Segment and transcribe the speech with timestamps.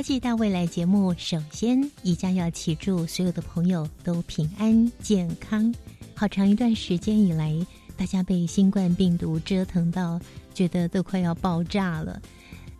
[0.00, 5.74] 科技大未来节目，首先宜家要祈祝所有的朋友都平安健康。
[6.14, 7.54] 好长一段时间以来，
[7.98, 10.18] 大家被新冠病毒折腾到，
[10.54, 12.18] 觉得都快要爆炸了。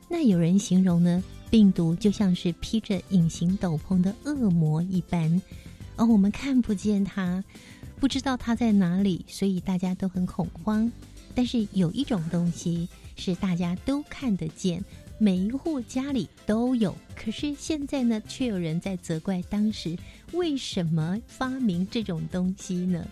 [0.09, 5.43] 那有人形容呢，病毒就像是披着隐形斗篷的恶魔一般，
[5.97, 7.45] 而我们看不见它，
[8.01, 10.91] 不知道它在哪里，所以大家都很恐慌。
[11.35, 14.83] 但是有一种东西是大家都看得见。
[15.23, 19.95] 每一户家里都有，可是现在呢，却有人在责怪当时
[20.33, 23.07] 为什么发明这种东西呢？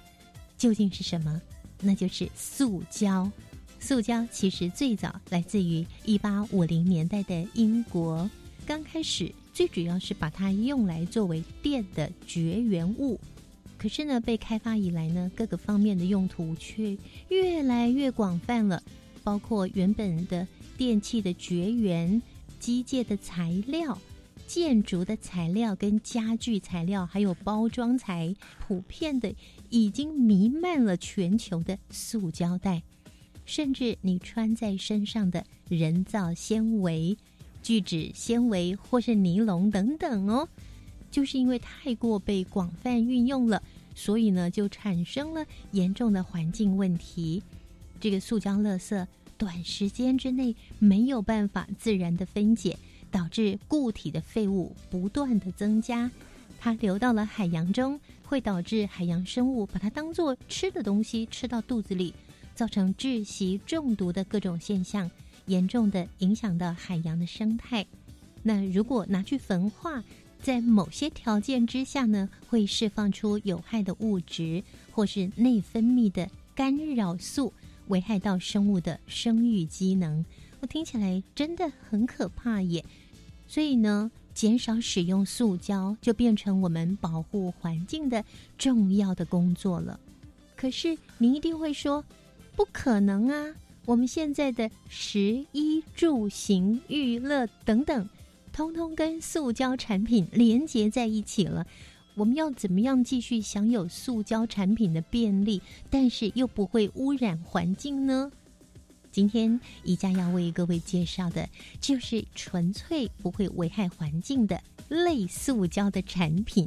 [0.57, 1.39] 究竟是什么？
[1.83, 3.31] 那就是塑胶。
[3.79, 8.29] 塑胶其实最早来自于一八五零年代的英国，
[8.67, 13.21] 刚开始最主要是把它用来作为电的绝缘物，
[13.77, 16.97] 可是呢，被开发以来呢，各个方面的用途却
[17.29, 18.83] 越来越广泛了，
[19.23, 20.49] 包括原本的。
[20.79, 22.23] 电器的绝缘、
[22.61, 23.99] 机械的材料、
[24.47, 29.35] 建筑的材料、跟家具材料，还有包装材，普遍的
[29.71, 32.85] 已经弥漫了全球的塑胶袋，
[33.45, 37.19] 甚至你穿在身上的人造纤维、
[37.61, 40.49] 聚酯纤维或是尼龙等等哦，
[41.11, 43.61] 就是因为太过被广泛运用了，
[43.97, 47.43] 所以呢，就产生了严重的环境问题。
[48.01, 49.05] 这个塑胶垃圾。
[49.39, 52.77] 短时间之内没有办法自然的分解，
[53.11, 56.11] 导致固体的废物不断的增加，
[56.59, 62.13] 它流到了海洋中，会导致海洋生物把它当做吃的东西吃到肚子里，
[62.55, 65.09] 造成窒息中毒的各种现象，
[65.47, 67.87] 严重的影响到海洋的生态。
[68.43, 70.03] 那如果拿去焚化，
[70.43, 77.53] 在某些条件之下呢，会释放出有害的物质，或是内分泌的干扰素。
[77.89, 80.25] 危害到生物的生育机能，
[80.61, 82.85] 我听起来真的很可怕耶。
[83.47, 88.25] 所以呢，减少使用塑胶就变成我们保护环境的
[88.57, 89.99] 重要的工作了。
[90.57, 92.05] 可是您一定会说，
[92.55, 93.55] 不可能啊！
[93.87, 98.09] 我们现在的食衣住行、娱乐等等，
[98.53, 101.67] 通通跟塑胶产品连接在一起了。
[102.19, 108.29] 我们要怎么样继续享有塑胶产品的便利，但是又不会污染环境呢？
[109.13, 111.49] 今天宜家要为各位介绍的，
[111.81, 116.67] 就是纯粹不会危害环境的类塑胶的产品。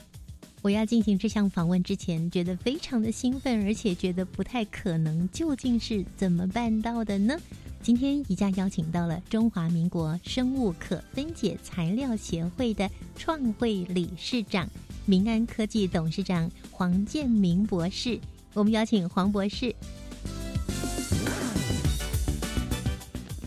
[0.62, 5.28] 我要进行这项访问之前，觉得非常的兴奋，而且觉得不太可能。
[5.32, 7.38] 究竟是怎么办到的呢？
[7.82, 14.70] 今天宜家邀请到了中华民国生物可分解材料协会的创会理事长。
[15.06, 18.20] 民安科技董事长黄建明博士，
[18.54, 19.76] 我们邀请黄博士。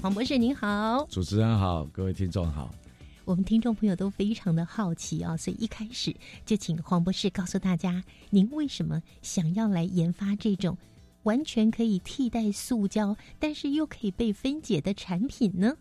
[0.02, 2.74] 黄博士您好，主持人好，各位听众好。
[3.24, 6.14] 我们听众朋友都非常的好奇啊，所以一开始
[6.44, 10.76] 就请黄博士告诉大家，您为什么想要来研发这种
[11.22, 15.72] 完全可以替代塑胶，但是又可以被分解的产品呢？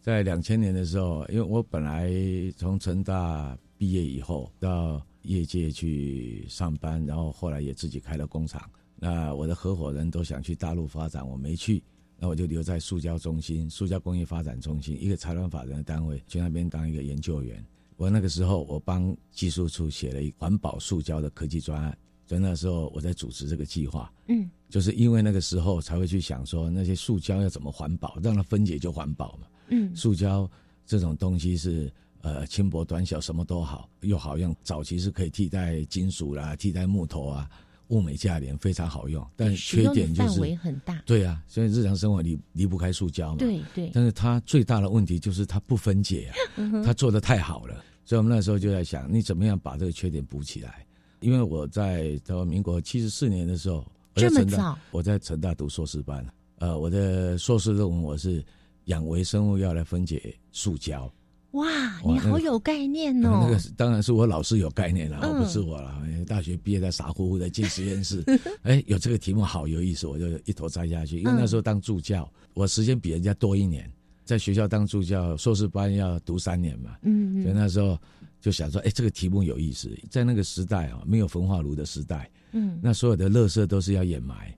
[0.00, 2.12] 在两千年的时候，因为我本来
[2.56, 8.68] 从成大毕业以后到业界去上班，然后后来也自己开了工厂。
[8.96, 11.82] 那我的合伙人都想去大陆发展，我没去，
[12.18, 17.64] 那我就留在塑胶中心、塑胶工业发展中心一个财团法人的单位，去那边当一个研究员。
[17.96, 21.96] 我那个时候，我帮技术处写了一环保塑胶的科技专案，
[22.26, 24.12] 在那时候我在主持这个计划。
[24.28, 29.46] 嗯，就是因为那个时候才会去想说，那些塑胶要怎么环保，让它分解就环保嘛。
[29.68, 30.50] 嗯，塑胶
[30.86, 31.92] 这种东西是。
[32.22, 34.54] 呃，轻薄短小，什么都好，又好用。
[34.62, 37.50] 早期是可以替代金属啦，替代木头啊，
[37.88, 39.26] 物美价廉，非常好用。
[39.36, 41.02] 但缺点就是范围很大。
[41.04, 43.38] 对啊，所以日常生活离离不开塑胶嘛。
[43.38, 43.90] 对对。
[43.92, 47.84] 但是它最大的问题就是它不分解啊，它做的太好了。
[48.04, 50.86] 所以我们那时候就在想，你怎么样把这个缺点补起来？
[51.20, 53.84] 因为我在到民国七十四年的时候，
[54.14, 56.24] 这么早，我在成大读硕士班。
[56.58, 58.44] 呃，我的硕士论文我是
[58.84, 61.12] 养微生物要来分解塑胶。
[61.52, 61.66] 哇，
[62.04, 63.46] 你好有概念哦！
[63.46, 66.02] 那个当然是我老师有概念了，不是我了。
[66.26, 68.24] 大学毕业在傻乎乎的进实验室，
[68.62, 71.18] 哎，有这个题目好有意思，我就一头栽下去。
[71.18, 73.90] 因为那时候当助教，我时间比人家多一年，
[74.24, 77.98] 在学校当助教，硕士班要读三年嘛，嗯嗯所以那时候
[78.40, 84.56] 就想说，哎，这个题目有意思，在那个时代啊，没有焚化炉的时代，嗯，那所有的垃圾都是要掩埋。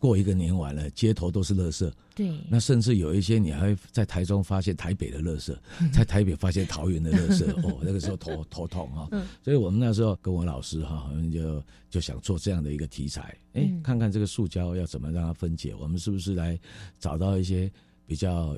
[0.00, 5.54] 过一个年完了，街头都是垃圾，对，那甚至有一些你还会在台中发现台北的垃圾，
[5.92, 9.26] 在台北发现桃园的垃圾， 哦，那个时候头头痛哈、嗯。
[9.44, 13.82] 所以我们那时候跟我老师哈，我们就就想做这样的一个题材，哎、嗯。
[13.82, 16.58] 看看这个塑胶要怎么让它分解，我们是不是来
[16.98, 17.70] 找到一些
[18.06, 18.56] 比较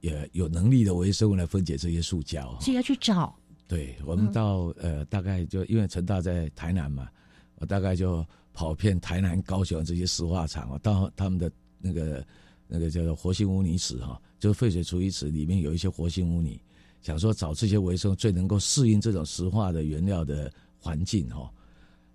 [0.00, 2.52] 也有能力的微生物来分解这些塑胶？
[2.52, 2.60] 哈。
[2.60, 3.36] 所以要去找，
[3.66, 7.08] 对，我们到、呃大概就因为成大在台南嘛，
[7.56, 8.24] 我大概就
[8.56, 12.26] 跑遍台南、高雄这些石化厂啊，到他们的那个
[12.66, 16.58] 那个叫做活性污泥池哈、就是废水处理池里面有一些活性污泥，
[17.02, 21.52] 想说找这些微生物最能够适应这种石化的原料的环境哈、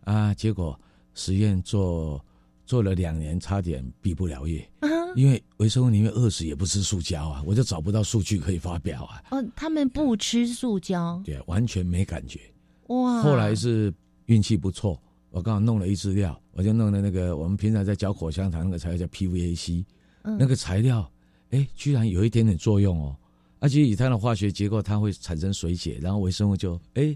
[0.04, 0.78] 啊，结果
[1.14, 2.20] 实验做
[2.66, 12.40] 做了两年，差点毕不了业，啊因为微生物里面饿死也不吃塑胶啊，我就找不到数据可以发表啊，哦，他们不吃塑胶，对，完全没感觉。
[12.88, 13.94] 哇，后来是
[14.26, 15.00] 运气不错，
[15.32, 19.86] 我刚好弄了一支料，我就弄了那个我们平常在嚼口香糖那个材料叫 PVAC，、
[20.24, 21.10] 嗯那个材料，
[21.50, 23.16] 哎，居然有一点点作用哦。
[23.60, 27.16] 而且以它的化学结构，它会产生水解，然后微生物就哎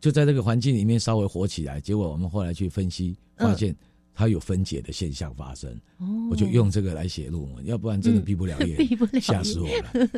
[0.00, 1.80] 就在这个环境里面稍微活起来。
[1.80, 3.74] 结果我们后来去分析，发现
[4.12, 10.08] 它有分解的现象发生，哦，我就用这个来写论文，要不然真的毕不了业， 毕不了业吓死我了。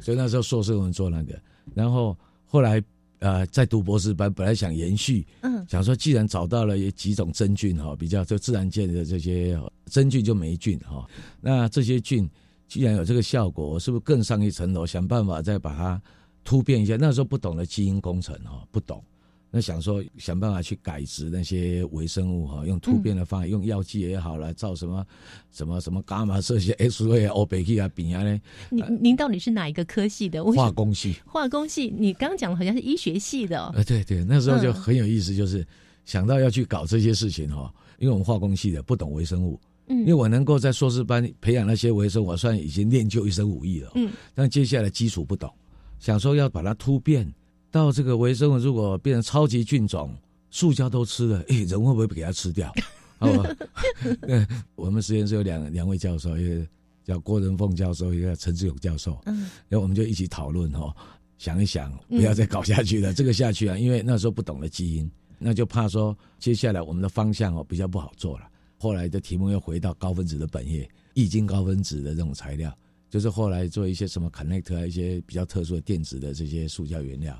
[0.00, 1.36] 所以那时候硕士论文做那个，
[1.74, 2.82] 然后后来
[3.20, 11.08] 呃在读博士班，本来想延续，嗯想说既然找到了有几种真菌哈，比较就自然界的这些呃真菌就霉菌哈，
[11.40, 12.28] 那这些菌
[12.66, 16.00] 既然有这个效果，我是不是更上一层楼，想办法再把它
[16.44, 16.96] 突变一下？
[16.96, 19.02] 那时候不懂得基因工程哈，不懂。
[19.50, 25.04] 那想说想办法去改植那些微生物哈，用突变的方法，用药剂也好来造什么
[25.50, 30.44] 什么什么伽马射线 X 光啊、欧贝克啊、丙啊呢，您您到底是哪一个科系的？
[30.44, 31.16] 化工系。
[31.26, 33.60] 化工系，你刚讲的好像是医学系的。
[33.60, 34.74] 哦，呃，对对，那时候就嗯。
[34.74, 35.66] 很有意思，就是
[36.04, 39.98] 想到要去搞这些事情哈，因为我们化工系的不懂微生物，嗯。
[40.00, 43.90] 因为我能够在硕士班培养那些微生物，我算已经练就一身武艺了。
[43.96, 45.52] 嗯，但接下来基础不懂，
[45.98, 47.28] 想说要把它突变
[47.70, 50.14] 到这个微生物，如果变成超级菌种，
[50.50, 52.72] 塑胶都吃了，诶，人会不会给它吃掉？
[53.20, 53.56] 哦，
[54.22, 56.66] 呃我们实验室有两两位教授，一个
[57.04, 60.94] 叫郭仁凤教授，一个陈志勇教授，嗯然后我们就一起讨论哦，
[61.38, 63.12] 想一想，不要再搞下去了。
[63.12, 68.46] 这个下去啊，因为那时候不懂得基因，那就怕说接下来我们的方向哦比较不好做了。
[68.78, 72.74] 后来的题目又回到高分子的本业，易经高分子的这种材料，
[73.10, 77.38] 就是后来做一些什么 connect 啊，一些比较特殊的电子的这些塑胶原料，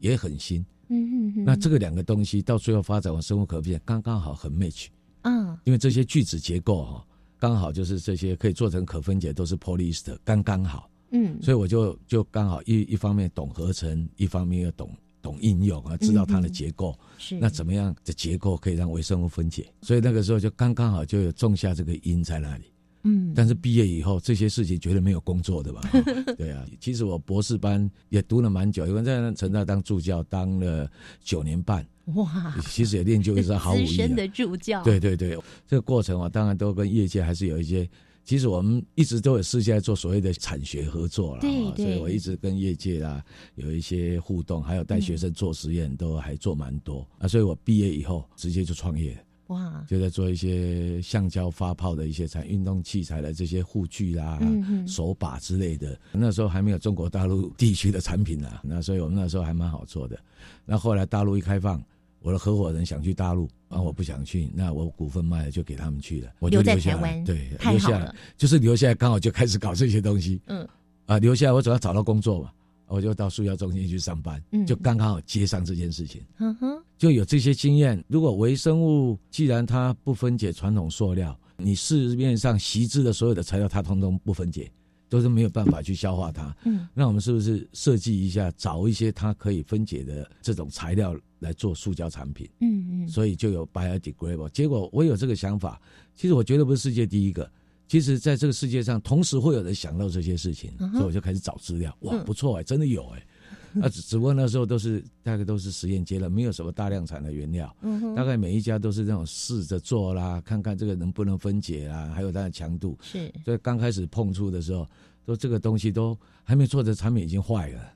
[0.00, 0.60] 也很新。
[0.88, 4.88] 嗯嗯嗯，那这个两个东西到最后发展往生物可变，刚刚好很 match，
[5.22, 7.06] 啊因为这些句子结构哈、
[7.38, 10.90] 刚好就是这些可以做成可分解，都是 polyester，刚刚好。
[11.12, 14.92] 嗯所以我就就刚好一一方面懂合成，一方面又懂
[15.22, 19.72] 懂应用啊，知道它的结构，是那怎么样的结构可以让微生物分解？
[19.82, 22.64] 所以那个时候就刚刚好就有种下这个因在那里。
[23.02, 25.80] 嗯但是毕业以后这些事情绝对没有工作的吧？
[26.36, 30.90] 对啊，其实我博士班也读了蛮久，因为在成大当助教当了
[31.22, 33.86] 九年半，哇，其实也练就一身好武艺啊。
[33.86, 37.88] 资深的助教，对对对，这个过程啊，当然都跟业界还是有一些。
[38.22, 43.24] 其实我们一直都有私下做所谓的产学合作了，对对啊所以我一直跟业界啊
[43.56, 47.26] 有一些互动，还有带学生做实验，都还做蛮多啊。
[47.26, 54.38] 所以我毕业以后直接就创业了，哇，就在做一些橡胶发泡的一些产运动器材的这些护具啦、
[54.86, 55.98] 手把之类的。
[56.12, 60.18] 那时候还没有中国大陆地区的产品啊， 那所以我们那时候还蛮好做的。
[60.64, 61.82] 那后来大陆一开放，
[62.20, 70.40] 我的合伙人想去大陆，啊，我不想去，那我股份卖了就给他们去了，我就留在下来，对，留下来，就是留下来，刚好就开始搞这些东西。
[70.46, 70.66] 嗯
[71.06, 72.52] 啊，留下来我总要找到工作嘛，
[72.86, 76.22] 我就到塑胶中心去上班，嗯就刚刚好接上这件事情。
[76.38, 78.04] 嗯哼，就有这些经验。
[78.08, 84.70] 如果微生物既然它不分解传统塑料，你市面上习制的所有的材料，它通通不分解，
[85.08, 86.54] 都是没有办法去消化它。
[86.66, 92.46] 嗯那我们是不是设计一下，找一些它可以分解的这种材料来做塑胶产品？
[92.60, 94.50] 嗯嗯，所以就有 biodegradable。
[94.50, 95.80] 结果我有这个想法，
[96.14, 97.50] 其实我绝对不是世界第一个。
[97.88, 101.96] 其实，在这个世界上，同时会有人想到这些事情，所以我就开始找资料。
[102.02, 103.26] 哇，嗯不错哎、真的有哎、
[103.82, 107.74] 啊，只只不过那时候都是大概都是实验阶段，没有什么大量产的原料。
[107.82, 112.98] 嗯哼，大概每一家都是那种试着做啦，看看这个能不能分解啦，还有它的强度。
[113.00, 114.86] 是所以刚开始碰触的时候，
[115.24, 117.92] 都这个东西都还没做的产品已经坏了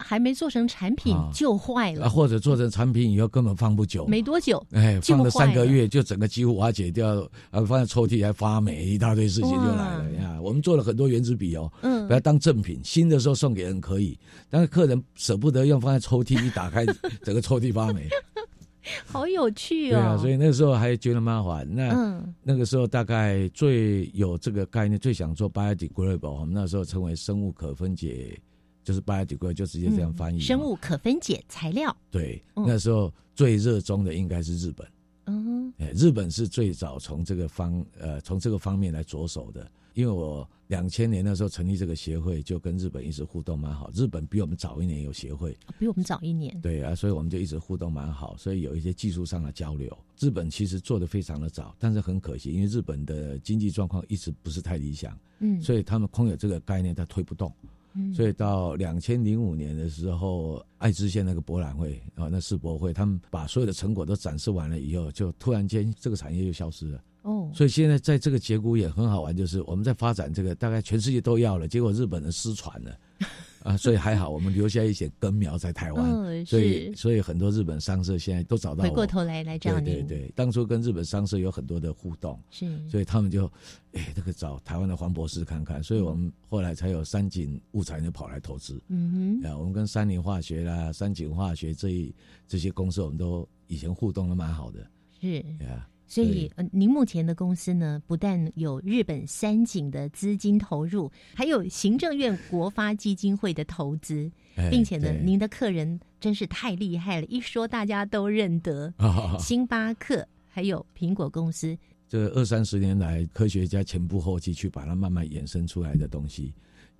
[0.00, 10.40] 还没做成产品啊就坏啊，了，或者做成产品以后根本放不久，没多久，哎，就放了三个月就整个几乎瓦解掉，啊，放在抽屉还发霉，一大堆事情就来了呀。
[10.40, 12.80] 我们做了很多原子笔哦，嗯，不要当赠品。
[12.82, 16.84] 新的时候送给人可以，但是客人舍不得用，放在抽屉一打开，
[17.22, 18.08] 整个抽屉发霉。
[19.04, 20.18] 好有趣哦对啊，哦！
[20.18, 21.68] 所以那个时候还觉得蛮好玩。
[21.70, 28.36] 那、嗯那个时候大概最有这个概念，最想做 biodegradable，我们那时候称为生物可分解，
[28.82, 31.96] 就是 biodegradable，就直接这样翻译、嗯生物可分解材料。
[32.10, 34.86] 对，嗯那时候最热衷的应该是日本。
[35.26, 43.90] 嗯哎，日本是最早从这个方呃从这个方面来着手的，因为我两千年那时候成立这个协会，就跟日本一直互动蛮好。
[43.94, 46.58] 日本比我们早一年有协会，比我们早一年。
[46.60, 49.96] 对啊，所以我们就一直互动蛮好，所以有一些技术上的交流。
[50.18, 57.52] 日本其实做的非常的早，但是很可惜，因为日本的经济状况一直不是太理想，嗯，所以他们空有这个概念，他推不动。
[57.94, 58.12] 嗯。
[58.14, 67.02] 所以到两千零五年的时候，爱知县那个博览会啊，那世博会，他们把所有的成果都展示完了以后，就突然间这个产业就消失了。
[67.22, 72.96] 哦，所以现在在这个节骨眼很好玩，就是我们在发展这个，大概全世界都要了，结果日本人失传了，
[73.62, 78.88] 啊，所以还好我们留下一些根苗在台湾，嗯，所以所以很多日本商社现在都找到我。
[78.88, 83.44] 回过头来来找你，对对对，当初跟日本商社有很多的互动，是，所以他们就，
[83.92, 88.80] 哎，这个找台湾的黄博士看看，所以我们后来才有三井物产就跑来投资。
[88.88, 92.14] 嗯哼，啊，我们跟三菱化学啦、三井化学这一
[92.48, 94.86] 这些公司，我们都以前互动的蛮好的，
[95.20, 95.36] 是。
[95.60, 116.52] 呀、所以，呃，您目前的公司呢，不但有日本三井的资金投入，还有行政院国发基金会的投资，哎并且呢，您的客人真是太厉害了，一说大家都认得，啊，星巴克还有苹果公司，这二三十年来，科学家前仆后继去把它慢慢衍生出来的东西，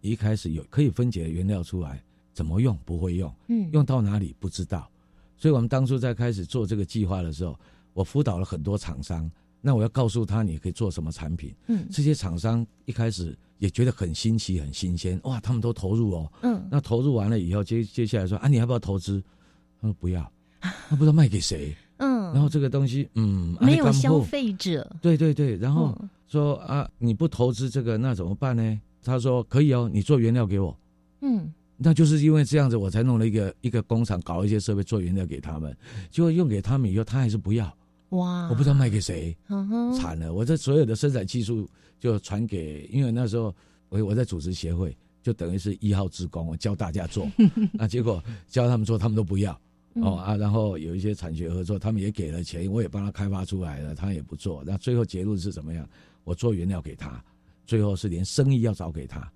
[0.02, 2.00] 一开始有可以分解的原料出来，
[2.32, 2.78] 怎么用？
[2.84, 4.36] 不会用，嗯，用到哪里？
[4.38, 4.88] 不知道，
[5.36, 7.58] 所以我们当初在开始做这个计划的时候，
[7.92, 9.30] 我辅导了很多厂商，
[9.60, 16.32] 那我要告诉他你可以做什么产品，嗯这些厂商一开始也觉得很新奇、很新鲜，哇，他们都投入哦。
[16.42, 19.22] 嗯，那投入完了以后，接接下来说啊，你要不要投资？
[19.80, 21.74] 他说不要，他不知道卖给谁。
[21.98, 28.80] 嗯，然后这个东西，嗯，没有消费者，对对对，然后嗯说啊，你不投资这个，那怎么办呢？
[29.02, 30.76] 他说可以哦，你做原料给我。
[31.22, 35.74] 嗯那就是因为这样子，我才弄了一个一个工厂，搞一些设备做原料给他们。
[36.10, 37.74] 结果用给他们以后，他还是不要，
[38.10, 39.36] 哇，我不知道卖给谁，
[39.98, 40.32] 惨了。
[40.32, 43.54] 我这所有的生产技术就传给，因为那时候
[43.88, 47.30] 我我在组织协会，就等于是一号职工，我教大家做。
[47.72, 49.52] 那 结果教他们做，他们都不要。
[49.94, 54.62] 嗯哦啊，然后有一些产学合作，他们也给了钱，我也帮他开发出来了，他也不做。
[54.64, 55.88] 那最后结论是怎么样？
[56.22, 57.20] 我做原料给他，
[57.66, 59.28] 最后是连生意要找给他，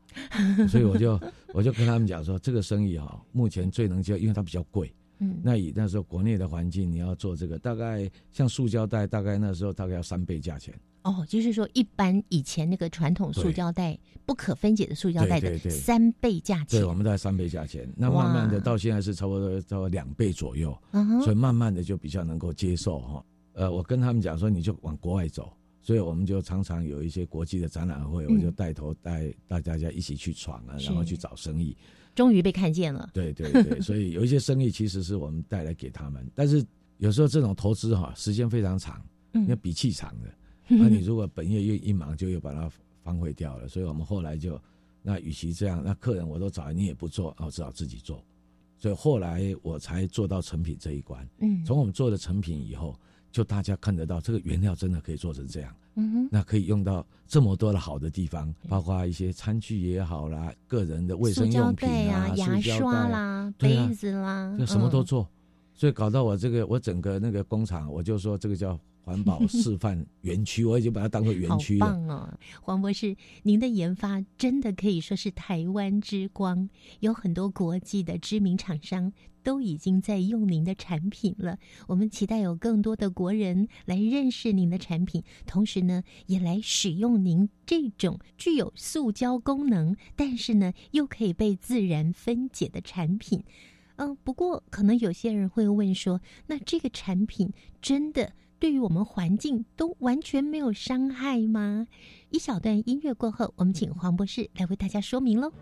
[0.69, 1.21] 所以我就
[1.53, 4.95] 我就跟他们讲说，这个生意哈、目前最能接，因为它比较贵。
[5.19, 10.75] 嗯，那以那时候国内的环境，你要做这个，大概像塑胶袋，大概那时候大概要三倍价钱。
[11.03, 17.87] 哦，就是说，一般以前那个传统塑胶袋不可分解的塑胶袋的三倍价钱对，，我们大概三倍价钱。
[17.95, 20.75] 那慢慢的到现在是差不多差不多两倍左右，
[21.23, 23.25] 所以慢慢的就比较能够接受哈。
[23.53, 25.53] 呃，我跟他们讲说，你就往国外走，
[25.83, 31.77] 所以我们就常常有一些国际的展览会，嗯我就带头带大家一起去闯啊，是然后去找生意。
[32.15, 36.65] 终于被看见了，对对对， 所以有一些生意其实是我们带来给他们，但是
[36.99, 40.33] 有时候这种投资哈，时间非常长，嗯要比气长的。
[40.69, 42.71] 那 你如果本业又一忙，就又把它
[43.03, 43.69] 荒废掉了。
[43.69, 44.61] 所以我们后来就，
[45.03, 48.25] 那与其这样，那客人我都找你也不做，啊我只好自己做。
[48.79, 51.29] 所以后来我才做到成品这一关。
[51.41, 52.99] 嗯，从我们做了成品以后，
[53.35, 65.29] 就大家看得到这个原料真的可以做成这样，嗯哼，那可以用到这么多的好的地方，包括一些餐具也好啦，个人的卫生用品啊啊，牙刷啦，杯子啦，就什么都嗯做，
[65.75, 71.87] 所以搞到我这个我整个那个工厂，我就说这个叫环保 示范园区，我已经把它当做园区了。
[71.87, 76.69] 棒哦，黄博士，您的研发真的可以说是台湾之光，
[77.01, 79.13] 有很多国际的知名厂商
[79.43, 81.59] 都已经在用您的产品了。
[81.89, 93.45] 我们期待有更多的国人来认识您的产品，同时呢，也来使用您这种具有塑胶功能，但是呢又可以被自然分解的产品。
[93.97, 101.87] 嗯，不过可能有些人会问说，那这个产品真的对于我们环境都完全没有伤害吗？
[102.31, 105.53] 一小段音乐过后，我们请黄博士来为大家说明喽。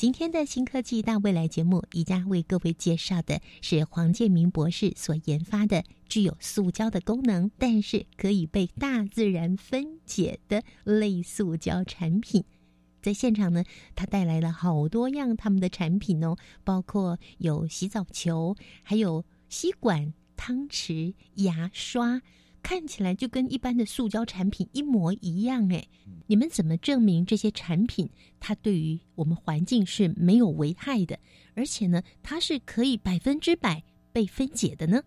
[0.00, 12.42] 今天的新科技大未来节目，宜家为各位介绍的是黄建明博士所研发的具有塑胶的功能，但是可以被大自然分解的类塑胶产品。
[13.02, 13.62] 在现场呢，
[13.94, 22.22] 他带来了好多样他们的产品哦，包括有洗澡球，还有吸管、汤匙、牙刷，
[22.62, 25.66] 看起来就跟一般的塑胶产品一模一样。
[25.72, 25.86] 哎，
[26.26, 31.18] 你们怎么证明这些产品它对于我们环境是没有危害的，
[31.54, 35.02] 而且呢，它是可以百分之百被分解的呢？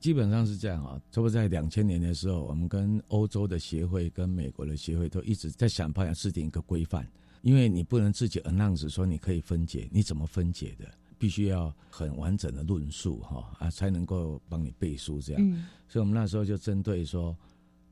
[0.00, 7.08] 基本上是这样啊，差不多在两千年的时候，我们跟欧洲的协会、跟美国的协会都一直在想办法制定一个规范，
[7.40, 10.86] 因为你不能自己 announce 说你可以分解，你怎么分解的？
[11.18, 15.42] 必须要很完整的论述哈啊，才能够帮你背书这样。
[15.42, 17.36] 嗯所以，我们那时候就针对说，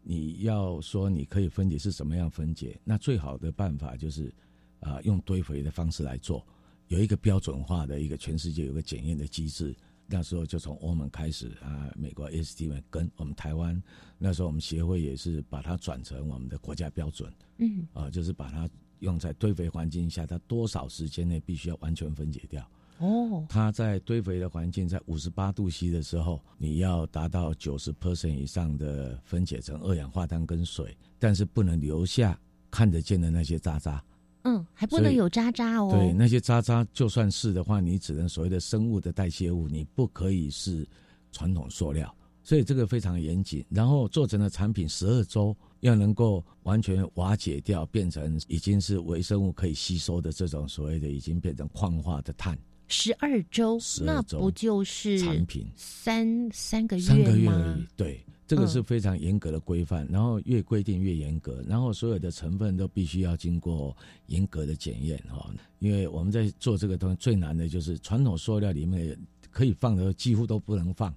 [0.03, 4.33] 你要说你可以分解是怎么样分解，那最好的办法就是
[4.81, 6.45] 啊，用堆肥的方式来做，
[6.89, 9.75] 有一个标准化的一个全世界有个检验的机制。
[10.09, 13.81] 那时候就从欧盟开始啊，美国 ST 们跟我们台湾，
[14.19, 22.69] 那时候我们协会也是把它转成我们的国家标准，嗯，啊，就是把它用在堆肥环境下，它多少时间内必须要完全分解掉。
[23.03, 32.39] 哦，它在堆肥的环境在五十八度 C 的时候，你要达到九十 percent 以上的分解成二氧化碳跟水，但是不能留下
[32.71, 34.03] 看得见的那些渣渣。
[34.45, 35.91] 嗯，还不能有渣渣哦。
[35.91, 40.89] 对，那些渣渣就算是的话，你只能所谓的生物的代谢物，你不可以是
[41.33, 42.15] 传统塑料。
[42.45, 43.65] 所以这个非常严谨。
[43.69, 52.57] 然后做成的产品十二周要能够完全瓦解掉，变成已经是微生物可以吸收的这种所谓的已经变成矿化的碳。
[52.93, 58.21] 十二周，那不就是产品三三个月三个月而已，对。
[58.45, 63.97] 这个是非常严格的规范，然后越规定越严格，然后所有的成分都必须要经过
[64.27, 65.51] 严格的检验哈。
[65.79, 69.19] 因为我们在做这个东西最难的就是传统塑料里面
[69.51, 71.15] 可以放的几乎都不能放，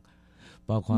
[0.66, 0.96] 包括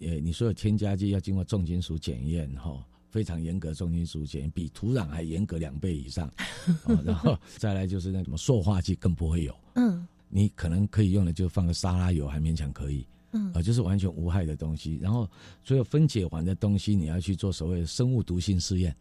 [0.00, 6.30] 呃你所有添加剂要经过重金属检验哈，非常严格重金属检验，比土壤还严格两倍以上。
[7.02, 13.06] 然后 再来就是那什么塑化剂更不会有，嗯，你可能可以用的就放个沙拉油还勉强可以。
[13.32, 14.98] 嗯，啊，就是完全无害的东西。
[15.02, 15.28] 然后，
[15.62, 18.94] 所有分解完的东西，你要去做所谓的生物毒性试验。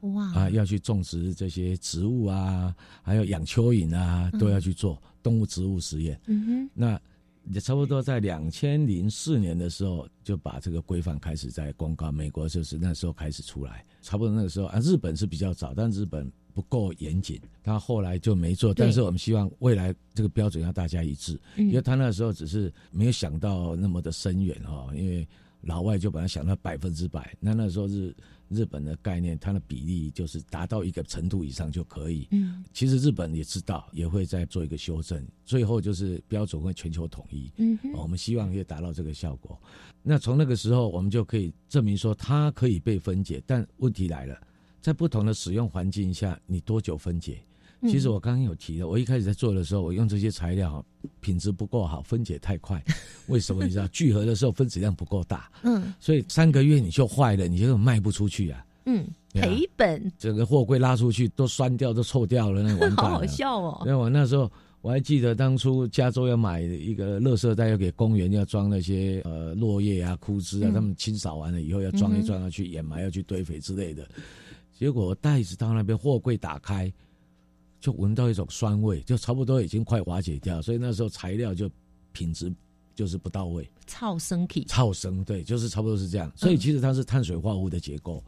[0.00, 0.32] 哇！
[0.32, 6.18] 啊，要去种植这些植物啊，还有养蚯蚓啊，都要去做动物、植物实验。
[6.26, 6.70] 嗯哼。
[6.72, 7.00] 那
[7.52, 12.10] 也差不多在两千零四年的时候，就把这个规范开始在公告。
[12.10, 16.30] 美国就是那时候开始出来，差不多那个时候啊，日本是比较早，但日本。
[16.54, 18.72] 不够严谨，他后来就没做。
[18.72, 24.88] 但是我们希望未来这个标准要大家一致，因为他那时候只是没有想到那么的深远哈。
[24.94, 25.26] 因为
[25.62, 28.14] 老外就把它想到百分之百，那那时候日
[28.50, 32.28] 日本的概念，它的比例就是达到一个程度以上就可以。
[32.30, 37.50] 嗯，其实日本也知道，也会再做一个修正，最后就是标准会全球统一。
[37.56, 39.58] 嗯，我们希望可以达到这个效果。
[40.02, 44.38] 那从那个时候，我们就可以证明说它可以被分解，但问题来了。
[44.84, 47.38] 在不同的使用环境下，你多久分解？
[47.88, 50.84] 其实我刚刚有提的，我一开始在做的时候，我用这些材料
[51.20, 52.84] 品质不够好，分解太快。
[53.28, 53.64] 为什么？
[53.64, 60.12] 你知道聚合的时候分子量不够大，嗯，所以三个月你就坏了，你就卖不出去啊，嗯，赔本。
[60.18, 63.10] 整个货柜拉出去都酸掉，都臭掉了，那完蛋了。
[63.12, 63.82] 好好笑哦！
[63.86, 74.06] 因为我那时候我还记得，当初加州要买一个垃圾袋，要给公园要装那些呃落叶啊、枯枝啊，他们清扫完了以后要装一装，要去掩埋，要去堆肥之类的。
[74.74, 76.92] 结果袋子到那边，货柜打开，
[77.80, 81.70] 就闻到一种酸味，就差不多已经快瓦解掉，所以那时候材料就
[82.12, 82.52] 品质
[82.94, 83.68] 就是不到位。
[83.86, 86.32] 超生体，超生对，就是差不多是这样。
[86.34, 88.22] 所以其实它是碳水化合物的结构，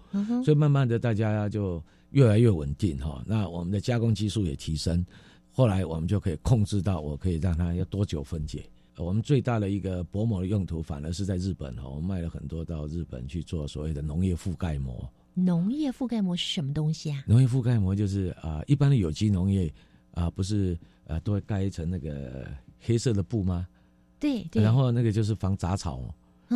[0.45, 3.25] 所以慢慢的大家就越来越稳定哈。
[3.27, 5.05] 那我们的加工技术也提升，
[5.51, 8.65] 后来我们就可以控制到，我可以让它要多久分解。
[8.99, 15.07] 我们最大的一个薄膜的用途，反而是在日本哈，我们卖了很多到日本去做所谓的农业覆盖膜。
[15.39, 17.23] 农业覆盖膜是什么东西啊？
[17.27, 19.71] 农业覆盖膜就是啊，一般的有机农业
[20.13, 22.49] 啊，不是呃都会盖一层那个
[22.81, 23.69] 黑色的布吗？
[24.19, 24.63] 对对。
[24.63, 26.03] 然后那个就是防杂草，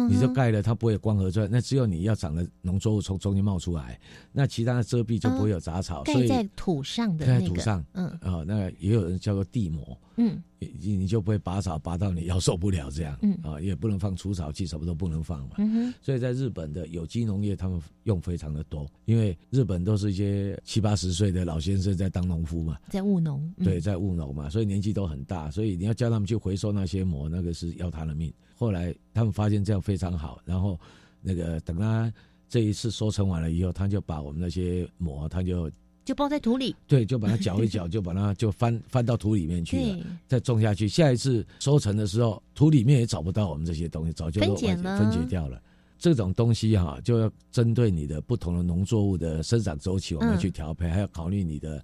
[0.08, 1.52] 你就盖了，它不会光合作用。
[1.52, 4.00] 那只有你要长的农作物从中间冒出来，
[4.32, 6.02] 那其他的遮蔽就不会有杂草。
[6.04, 7.38] 盖在土上的那个。
[7.38, 10.42] 盖在土上，嗯啊，那也有人叫做地膜，嗯。
[10.78, 15.56] 你你就不会拔草拔到你要受不了这样，啊，也不能放除草剂，什么都不能放嘛。
[16.02, 23.50] 所以在日本的有机农业，他们用非常的多，因为日本都是一些七八十岁的老先生在当农夫嘛，在务农。
[23.64, 28.32] 对，在务农嘛，所以年纪都很大，所以你要叫他们去回收那些膜，那个是要他的命。
[28.54, 30.78] 后来他们发现这样非常好，然后
[31.22, 32.12] 那个等他
[32.48, 35.70] 这一次收成完了以后，他就把我们那些膜，他就。
[36.10, 40.88] 就包在土里，对，就把它搅一搅， 就把它就翻翻到土里面去了，再种下去。
[40.88, 45.62] 下一次收成的时候，土里面也找不到我们这些东西，早就分解了，分解掉了。
[46.00, 51.80] 这种东西哈，就要针对你的不同的农作物的生长周期，我们要去调配，还要考虑你的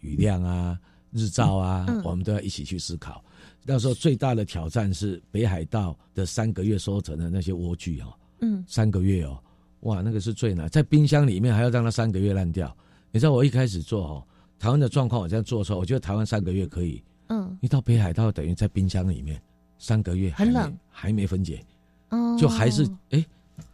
[0.00, 0.78] 雨量啊、
[1.10, 3.24] 日照啊，嗯我们都要一起去思考。
[3.64, 9.42] 那时候最大的挑战是北海道的三个月收成的那些莴苣哦，嗯三个月哦，
[9.80, 12.76] 哇，那个是最难，在冰箱里面还要让它三个月烂掉。
[13.12, 14.24] 你知道我一开始做哦，
[14.58, 19.40] 台湾的状况我这样做的时候，我觉得台湾三个月可以，嗯一到北海道等于在冰箱里面
[19.78, 21.64] 三个月还没很冷还没分解，
[22.10, 23.24] 哦，就还是哎、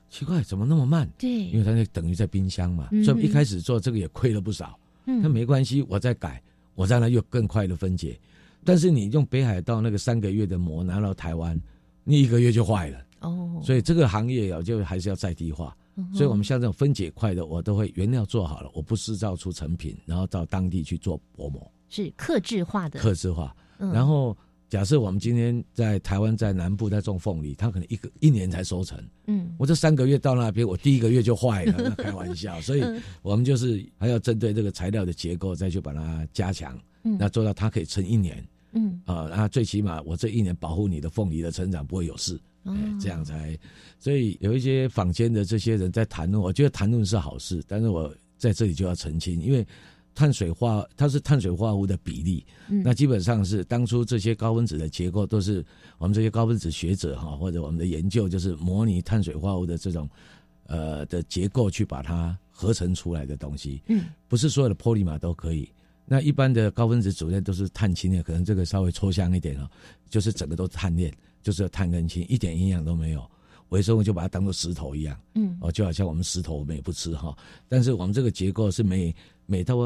[0.08, 1.08] 奇怪，怎么那么慢？
[1.18, 4.78] 对因，为它那等于在冰箱嘛，嗯所以一开始做这个也亏了不少。
[5.06, 6.42] 嗯那没关系，我再改，
[6.74, 8.18] 我让它又更快的分解。
[8.64, 11.60] 但是你用北海道那个三个月的膜拿到台湾，
[12.02, 12.98] 你一个月就坏了。
[13.20, 15.76] 哦，所以这个行业啊，就还是要再低化。
[15.96, 23.56] 嗯所以我们像这种分解块的，我都会原料做好了，我不制造出成品，然后到当地去做薄膜、是克制化的，克制化。
[23.78, 23.90] 嗯。
[23.92, 24.36] 然后
[24.68, 29.54] 假设我们今天在台湾在南部在种凤梨，它可能一个一年才收成，嗯。
[29.58, 32.60] 我这三个月到那边，我第一个月就坏了，那开玩笑。
[32.62, 37.16] 所以嗯我们就是还要针对这个材料的结构再去把它加强，嗯。
[37.18, 42.36] 那做到它可以撑一年嗯啊，那最起码我这一年保护你的凤梨的成长不会有事。
[42.36, 43.56] 哦哎，这样才，
[43.96, 49.64] 所以有一些坊间的这些人在谈论，我觉得谈论是好事，但是我在这里就要澄清，因为
[50.16, 55.64] 碳水化它是碳水化合物的比例，嗯那基本上是当初这些高分子的结构都是
[55.98, 60.10] 我们这些高分子学者哈，或者我们的研究就是模拟碳水化合物的这种
[60.66, 65.70] 呃的结构去把它合成出来的东西，嗯不是所有的 polymer 都可以。
[66.06, 69.68] 那一般的高分子主链都是碳氢链，可能这个稍微抽象一点哦，
[70.08, 73.28] 就是整个都碳链，就是有碳跟氢，一点营养都没有。
[73.70, 75.56] 微生物就把它当做石头一样嗯。
[75.60, 77.36] 哦，就好像我们石头我们也不吃哈，
[77.68, 79.12] 但是我们这个结构是每
[79.44, 79.76] 每到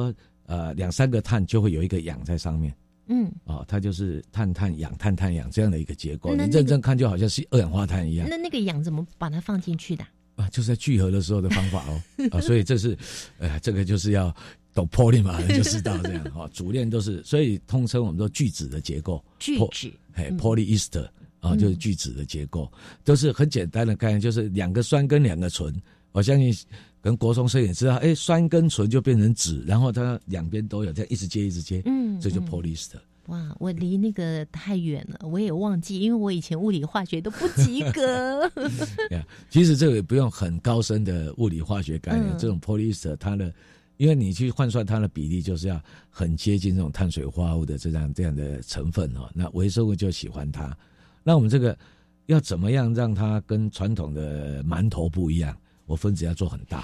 [0.45, 2.75] 呃两三个碳就会有一个氧在上面。
[3.07, 8.29] 嗯，哦，它就是碳碳氧碳碳氧这样的一个结构，那那个你认真看就好像是二氧化碳一样。
[8.29, 10.05] 那那个氧怎么把它放进去的？
[10.37, 12.01] 啊，就是在聚合的时候的方法哦。
[12.31, 12.97] 啊，所以这是
[13.39, 14.35] 呃这个就是要
[14.75, 14.89] 懂
[15.23, 21.05] 的人就知道这样哈、主链都是，所以通称我们说聚酯的结构，聚酯，哎嗯，polyester
[21.41, 22.71] 啊，嗯就是聚酯的结构，
[23.05, 25.75] 都是很简单的概念，就是两个酸跟两个醇。
[26.13, 26.53] 我相信
[27.01, 32.99] 跟国中生也知道，哎，酸跟醇就变成酯，然后它两边都有，这样一直接一直接，嗯，这就嗯 polyester。
[33.27, 38.43] 哇，我离那个太远了，我也忘记，因为我以前物理化学都不及格。
[39.11, 43.55] 呀，其实这个也不用很高深的物理化学概念，嗯这种 polyester 它的，
[44.01, 49.31] 因为你去换算它的比例，就是要很接近这种碳水化合物的这样这样的成分哦。
[49.35, 50.75] 那微生物就喜欢它。
[51.23, 51.79] 那我们这个
[52.25, 55.55] 要怎么样让它跟传统的馒头不一样？
[55.85, 56.83] 我分子要做很大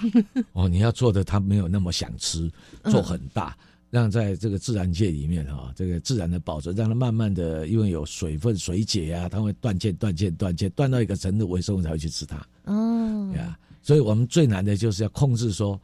[0.52, 2.52] 哦，你要做的它没有那么想吃，
[2.84, 3.56] 做很大。
[3.88, 13.58] 让在这个自然界里面哈、这个自然的保存，让它慢慢的，因为有水分水解啊，它会断键、断键、断键，断到一个程度，微生物才会去吃它哦，呀。
[13.80, 15.80] 所以我们最难的就是要控制说，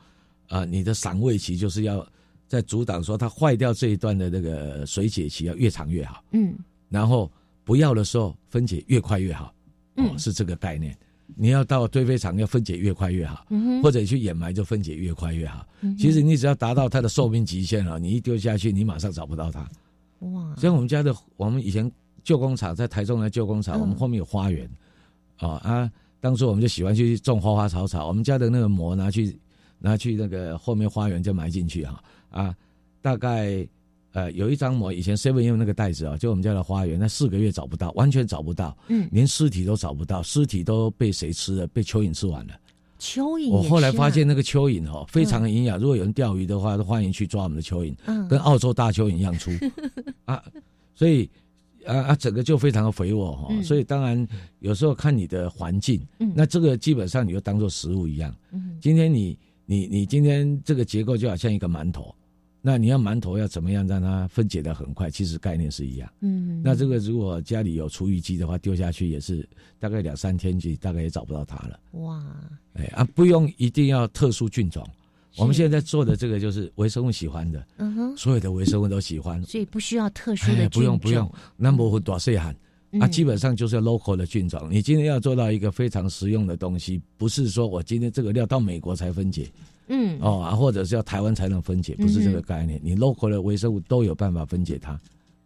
[0.52, 2.06] 啊、你的赏味期就是要
[2.46, 6.54] 在阻挡说它坏掉这一段的那个水解期要越长越好，嗯
[6.90, 7.30] 然后
[7.64, 9.46] 不要的时候分解越快越好，
[9.96, 10.94] 哦，嗯是这个概念。
[11.34, 13.46] 你要到堆肥场要分解越快越好，
[13.82, 15.66] 或者你去掩埋就分解越快越好。
[15.80, 19.66] 嗯其实你只要达到它的寿命极限了，你一丢下去，你马上找不到它。
[20.18, 21.90] 哇，像我们家的，我们以前
[22.22, 24.68] 旧工厂在台中的旧工厂，嗯我们后面有花园，
[25.38, 29.34] 哦啊，当初我们就喜欢去种花花草草，我们家的那个膜拿去
[29.82, 32.54] 拿去那个后面花园就埋进去哈啊，
[33.00, 33.66] 大概
[34.12, 41.66] 呃有一张膜，以前 seven 用那个袋子啊，就我们家的花园，那四个月找不到，完全找不到，嗯，连尸体都找不到，尸体都被谁吃了？
[41.66, 42.54] 被蚯蚓吃完了。
[43.00, 45.76] 蚯蚓，我后来发现，那个蚯蚓哦，非常的营养。
[45.76, 49.50] 如果有人钓鱼的话，都欢迎去抓我们的蚯蚓，嗯，跟澳洲大蚯蚓一样粗
[50.24, 50.40] 啊，
[50.94, 51.28] 所以
[51.84, 53.48] 啊啊，整个就非常的肥沃哈。
[53.50, 54.24] 嗯所以当然
[54.60, 58.32] 有时候看你的环境，嗯那这个基本上你就当做食物一样。
[58.52, 59.36] 嗯今天你
[59.72, 62.14] 你你今天这个结构就好像一个馒头，
[62.60, 65.10] 那你要馒头要怎么样让它分解的很快？
[65.10, 66.12] 其实概念是一样。
[66.20, 71.80] 嗯，那这个如果家里有厨余机的话，丢下去也是大概两三天就大概也找不到它了。
[71.92, 72.22] 哇，
[72.74, 74.86] 哎啊，不用一定要特殊菌种。
[75.38, 79.42] 我们现在做的这个就是微生物喜欢的，嗯哼，所有的微生物都喜欢。
[79.44, 82.54] 所以不需要特殊的哎，菌不用不用种，那么分大细汉
[83.00, 84.68] 啊，嗯基本上就是 local 的菌种。
[84.70, 89.50] 你今天要做到一个非常实用的东西，不是说我今天这个料到美国才分解
[89.88, 92.80] 嗯哦啊，或者是要台湾才能分解，不是这个概念。
[92.82, 94.98] 你 local 的微生物都有办法分解它。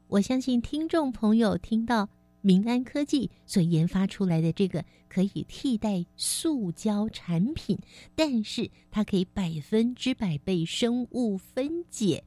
[0.08, 2.08] 我相信听众朋友听到
[2.40, 7.76] 民安科技所研发出来的这个可以替代塑胶产品，
[8.14, 12.22] 但是它可以百分之百被生物分解。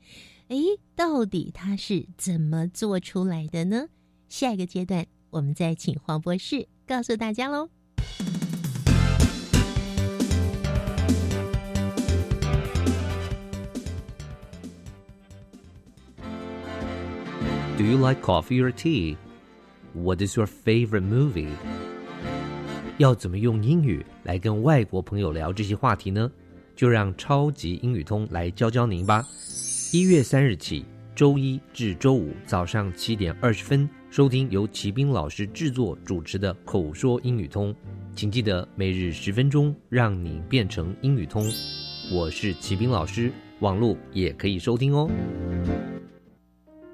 [0.50, 0.64] 诶，
[0.96, 3.86] 到底它是怎么做出来的呢？
[4.30, 7.68] 下一个阶段，我们再请黄博士告诉大家喽。
[17.76, 19.18] Do you like coffee or tea?
[19.94, 21.50] What is your favorite movie?
[22.98, 26.30] 要怎么用英语来跟外国朋友聊这些话题呢？
[26.76, 29.26] 就让超级英语通来教教您吧。
[29.92, 37.74] 一月三日起，周一至周五早上七点二十分，收听由齐斌老师制作主持的口说英语通。
[38.15, 41.48] 请记得每日十分钟，让你变成英语通。
[42.12, 45.08] 我是齐斌老师，网络也可以收听哦。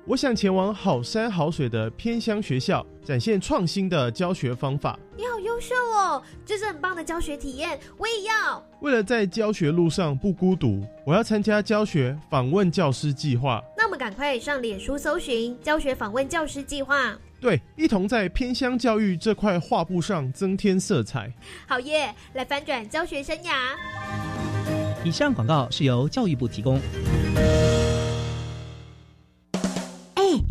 [0.05, 4.99] 我想前往好山好水的偏乡学校，展现创新的教学方法。
[5.15, 8.61] 你好优秀哦，这是很棒的教学体验，我也要。
[8.81, 13.63] 为了在教学路上不孤独，我要参加教学访问教师计划。
[13.85, 17.15] 那我们赶快上脸书搜寻教学访问教师计划。
[17.39, 21.31] 对，一同在偏乡教育这块画布上增添色彩。
[21.67, 23.75] 好耶，来翻转教学生涯。
[25.03, 26.81] 以上广告是由教育部提供。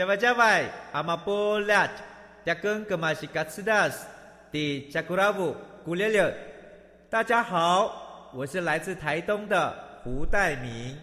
[0.00, 1.86] 加外加外，阿玛波拉，
[2.42, 4.06] 扎根格玛西卡斯达斯，
[4.50, 6.34] 迪加古拉布古列列。
[7.10, 10.96] 大家好，我是来自台东的胡代明，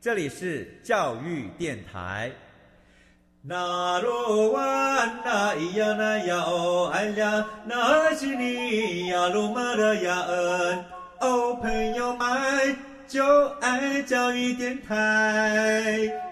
[0.00, 2.30] 这里是教育电台。
[3.42, 10.84] 那罗哇那咿呀那呀哦哎呀，那是你呀鲁玛的呀恩
[11.18, 12.76] 哦，朋友们
[13.08, 16.31] 就爱教育电台。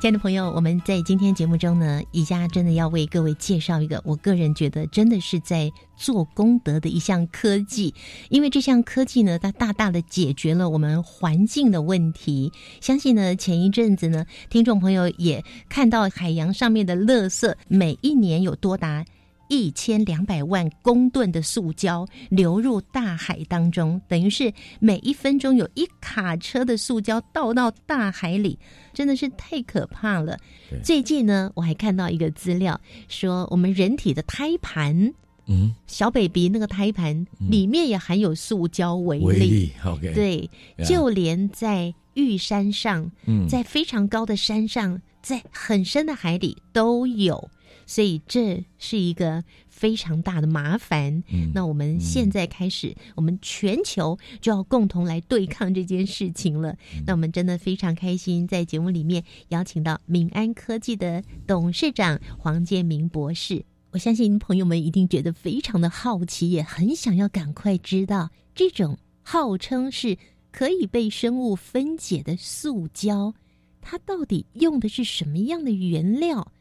[0.00, 7.92] 亲爱的朋友，我们在今天节目中呢，宜家真的要为各位介绍一个，我个人觉得真的是在做功德的一项科技，
[8.28, 12.52] 因为这项科技呢，它大大的解决了我们环境的问题。
[12.80, 19.04] 相信呢，前一阵子呢，听众朋友也看到海洋上面的垃圾，每一年有多达。
[19.48, 28.58] 一千两百万公吨的塑胶流入大海当中，等于是每一分钟有一卡车的塑胶倒到大海里，
[28.92, 30.38] 真的是太可怕了。
[30.84, 35.12] 最近呢，我还看到一个资料，说我们人体的胎盘，
[35.46, 39.72] 嗯，小 baby 那个胎盘里面也含有塑胶微粒。
[39.84, 40.50] OK，对，
[40.86, 43.10] 就连在玉山上，
[43.48, 47.50] 在非常高的山上，在很深的海里都有。
[47.88, 51.24] 所以这是一个非常大的麻烦。
[51.54, 56.76] 那我们现在开始，我们全球就要共同来对抗这件事情了。
[57.06, 63.64] 那我们真的非常开心，在节目里面邀请到民安科技的董事长黄建明博士。
[63.90, 70.14] 我相信朋友们一定觉得非常的好奇，也很想要赶快知道这种号称是
[70.52, 73.32] 可以被生物分解的塑胶，
[73.80, 76.52] 它到底用的是什么样的原料？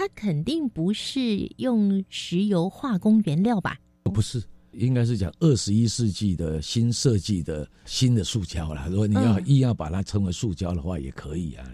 [0.00, 1.20] 它肯定不是
[1.58, 3.76] 用石油化工原料吧？
[4.04, 8.86] 不是，应该是讲二十一世纪的新设计的新的塑胶啦。
[8.88, 11.66] 如果你要硬要把它称为塑胶的话，也可以啊。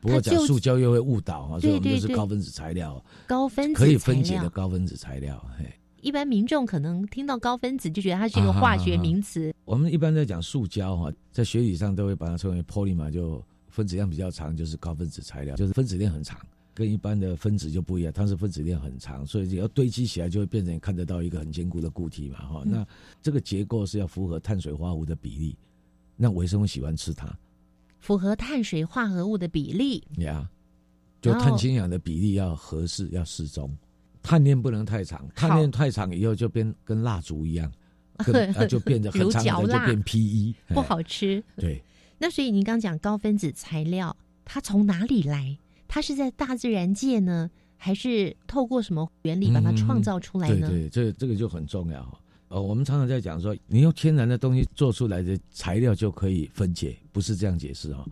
[0.00, 5.44] 不过讲塑胶又会误导啊，所以我们就是高分子材料，高分子可以分解的高分子材料。
[5.58, 5.68] 嘿，
[6.02, 9.52] 一般民众可能听到高分子就觉得它是一个化学名词。
[9.64, 16.38] 我们一般在讲塑胶哈，在学理上都会把它称为 polymer，就分子量比较长，就是高分子材料，就是分子链很长。
[16.74, 22.62] 跟一般的分子就不一样，它是分子链很长，所以要堆积起来就会变成看得到一个很坚固的固体嘛，哈。
[22.64, 22.86] 那
[23.20, 25.56] 这个结构是要符合碳水化合物的比例，
[26.16, 27.30] 那微生物喜欢吃它。
[28.00, 30.48] 符合碳水化合物的比例，呀，
[31.20, 33.70] 就碳氢氧的比例要合适，要适中，
[34.22, 37.70] 碳链不能太长，碳链太长以后就变跟蜡烛一样，
[38.68, 40.54] 就变得很长就变 P.E.
[40.68, 41.42] 不好吃。
[41.56, 41.80] 对，
[42.18, 45.56] 那所以您刚讲高分子材料，它从哪里来？
[45.94, 50.66] 它是在大自然界呢，还是透过什么原理把它创造出来呢？
[50.66, 52.18] 对对，这这个就很重要。
[52.48, 58.06] 呃，我们常常在讲说，你用天然的东西做出来的材料就可以分解，不是这样解释哈。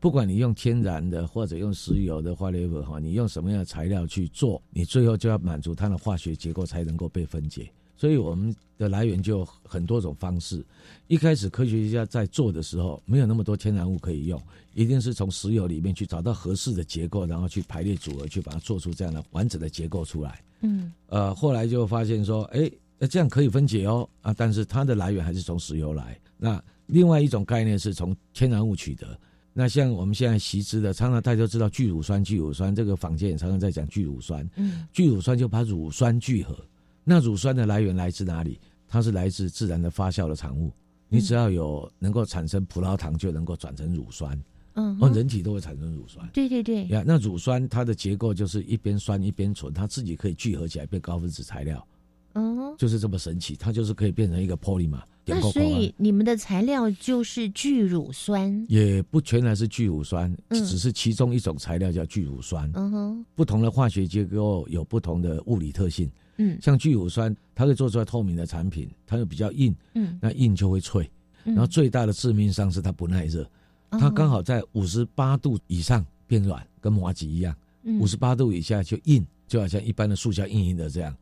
[0.00, 2.50] 不管你用天然的或者用石油的化
[2.84, 7.70] 哈，你用什么样的材料去做，你最后就要满足它的化学结构才能够被分解。
[8.00, 10.64] 所以我们的来源就很多种方式。
[11.06, 14.40] 一开始科学家在做的时候，没有那么多天然物可以用，
[14.72, 20.42] 一定是从石油里面去找到合适的结构，然后去排列组合，去把它做出这样的完整的结构出来。
[20.62, 26.18] 嗯，呃，后来就发现说，哎，那这样可以分解哦，啊，但是它的来源还是从石油来。
[26.38, 29.06] 那另外一种概念是从天然物取得。
[29.52, 34.48] 那像我们现在习知的，常常大家都知道聚乳酸，聚乳酸这个坊间也常常在讲聚乳酸。
[34.56, 36.56] 嗯，聚乳酸就把乳酸聚合。
[37.10, 38.60] 那乳酸的来源来自哪里？
[38.86, 40.72] 它是来自自然的发酵的产物。
[41.08, 44.40] 你只要有能够产生葡萄糖，就能够转成乳酸。
[44.74, 46.24] 嗯，哦，人体都会产生乳酸。
[46.32, 46.86] 对对对。
[46.86, 51.84] 呀，那乳酸它的结构就是一边酸一边醇，它自己可以聚合起来变高分子材料。
[52.34, 55.02] 哦，就是这么神奇，它就是可以变成一个 polymer。
[55.26, 62.70] 那所以你们的材料就是聚乳酸，也不全然是聚乳酸，只是其中一种材料叫聚乳酸。
[62.74, 66.08] 嗯哼，不同的化学结构有不同的物理特性。
[66.42, 69.74] 嗯，像聚乳酸，它可以做出来透明的产品，它又比较硬。
[69.94, 71.08] 嗯，那硬就会脆。
[71.44, 73.46] 然后最大的致命伤是它不耐热，
[73.90, 77.54] 它刚好在五十八度以上变软，跟麻吉一样。
[77.98, 81.14] 五十八度以下就硬，就好像一般的塑胶硬硬的这样。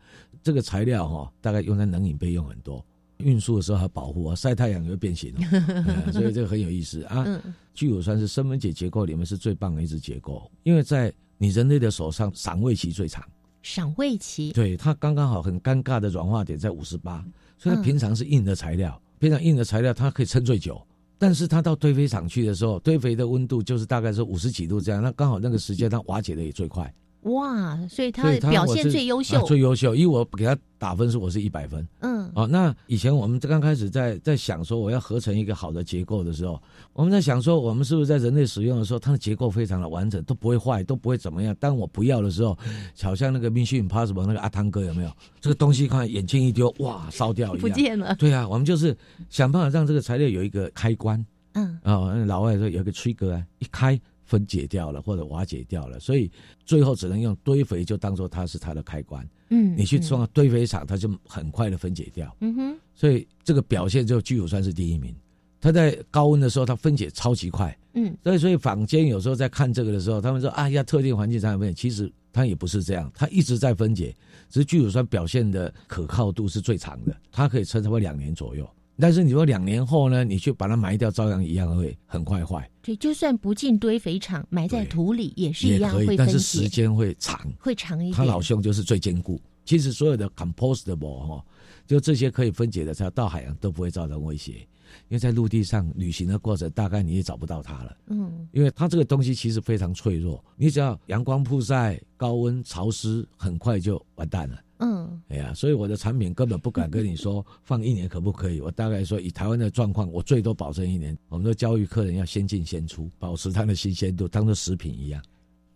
[0.42, 2.84] 这个材料哈，大概用在冷饮备用很多。
[3.18, 5.34] 运输的时候还保护啊，晒太阳也会变形，
[6.12, 7.26] 所以这个很有意思啊。
[7.74, 13.24] 聚乳酸是生分解结构里面是最棒的一支结构，因为在你人类的手上，赏味期最长。
[13.62, 17.24] 赏味期，对它刚刚好，很尴尬的软化点在五十八，
[17.56, 20.80] 所以它平常是硬的材料，平常硬的材料它可以撑最久，
[21.18, 26.92] 但是它到堆肥厂去的时候，堆肥的温度就是大概是五十几度这样，那刚好那个时间它瓦解的也最快。
[27.28, 29.94] 哇，所以他表现最优秀，最优秀。
[29.94, 31.86] 因为我给他打分数，我是一百分。
[32.00, 36.60] 嗯，哦，那以前我们刚开始在在想说我要合成一个好的结构的时候，
[36.92, 41.54] 我们在想说我们是不是在人类使用的时候，它的结构非常的完整，都不会坏，都不会怎么样。
[41.60, 42.56] 当我不要的时候，
[43.02, 45.10] 好像那个《Mission Impossible》那个阿汤哥有没有？
[45.40, 48.14] 这个东西看眼睛一丢，哇，烧掉一样，不见了。
[48.16, 48.96] 对啊，我们就是
[49.28, 51.24] 想办法让这个材料有一个开关。
[51.54, 54.00] 嗯，哦，老外说有一个 trigger 啊，一开。
[54.28, 56.30] 分解掉了或者瓦解掉了，所以
[56.66, 59.26] 最后只能用堆肥就当做它是它的开关。
[59.48, 62.36] 嗯，你去装堆肥厂，它就很快的分解掉。
[62.40, 65.16] 嗯哼，所以这个表现就聚乳酸是第一名。
[65.60, 67.76] 它在高温的时候，它分解超级快。
[67.94, 74.14] 嗯，所以所以坊间有时候在看这个的时候，他们说啊，要特定环境才能分解，其实它也不是这样，它一直在分解，
[74.50, 78.68] 只是聚乳酸表现的可靠度是最长的，它可以撑差不多两年左右。
[79.00, 80.24] 但是你说两年后呢？
[80.24, 82.68] 你去把它埋掉，照样一样会很快坏。
[82.82, 86.16] 对，就算不进堆肥厂，埋在土里也是一样会。
[86.16, 88.14] 但是时间会长，会长一点。
[88.14, 89.40] 它老兄就是最坚固。
[89.64, 91.44] 其实所有的 compostable 哈，
[91.86, 94.66] 就这些可以分解的，它到海洋都不会造成威胁。
[95.08, 97.96] 因为在陆地上旅行的过程，大概你也找不到它了。
[98.06, 104.58] 嗯，因为它这个东西其实非常脆弱，你只要阳光曝晒、高温潮湿，很快就完蛋了。
[104.78, 108.60] 嗯，哎呀，所以我的产品根本不敢跟你说 放一年可不可以。
[108.60, 111.16] 我大概说以台湾的状况，我最多保证一年。
[111.28, 115.22] 我们都教育客人要先进先出，保持它的新鲜度，当做食品一样。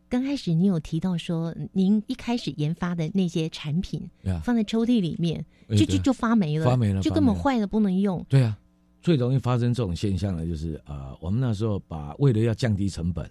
[0.08, 4.02] 刚开始你有提到说，您一开始研发的那些产品，
[4.44, 8.24] 放在抽屉里面，就就就发霉了，发霉了，就根本坏了，不能用。
[8.28, 8.58] 对啊，
[9.00, 13.28] 最容易发生这种现象的，就是啊，我们那时候把为了要降低成本，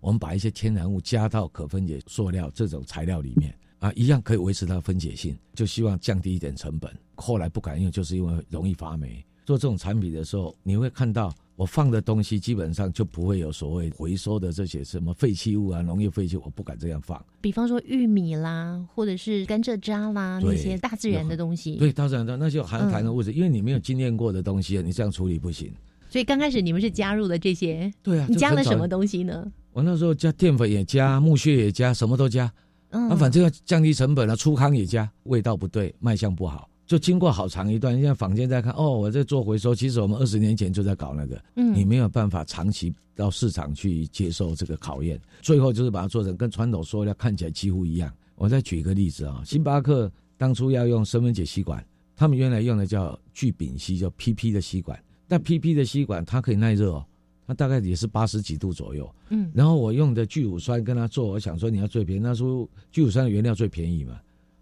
[0.00, 3.54] 我们把一些天然物加到可分解塑料这种材料里面。
[3.82, 6.88] 啊，一样可以维持它的分解性，就希望降低一点成本。
[7.16, 9.22] 后来不敢用，就是因为容易发霉。
[9.44, 17.20] 做这种产品的时候，你会看到我放的东西基本上就不会有所谓回收的这些什么废弃物啊、农业废弃，物，我不敢这样放。
[17.40, 21.74] 比方说玉米啦，或者是甘蔗渣啦，那些大自然的东西。
[21.74, 25.72] 对，大自然的那就含含的物质，因为你没有经验过的东西，你这样处理不行。
[26.08, 29.50] 所以刚开始你们是加入了这些，对啊，你加了什么东西呢？
[29.72, 32.52] 我那时候加淀粉也加，木屑也加，什么都加。
[32.92, 37.94] 啊，反正要降低成本了，粗糠也加，味道不对，卖相不好，就经过好长一段。
[37.94, 48.12] 现在坊间在看，哦，我在做回收，其实我们二十年前就在搞那个，嗯，你没有办法长期到市场去接受这个考验，最后就是把它做成跟传统塑料看起来几乎一样。
[48.34, 51.84] 我再举一个例子啊，星巴克当初要用升温解吸管，
[52.14, 57.06] 他们原来用的叫聚丙烯，叫 PP 的吸管，但 PP 的吸管它可以耐热哦。
[57.52, 64.18] 它大概也是八十几度左右，嗯，然后我用的聚乳酸跟他做，我想说你要最便宜，那时候聚乳酸的原料最便宜嘛，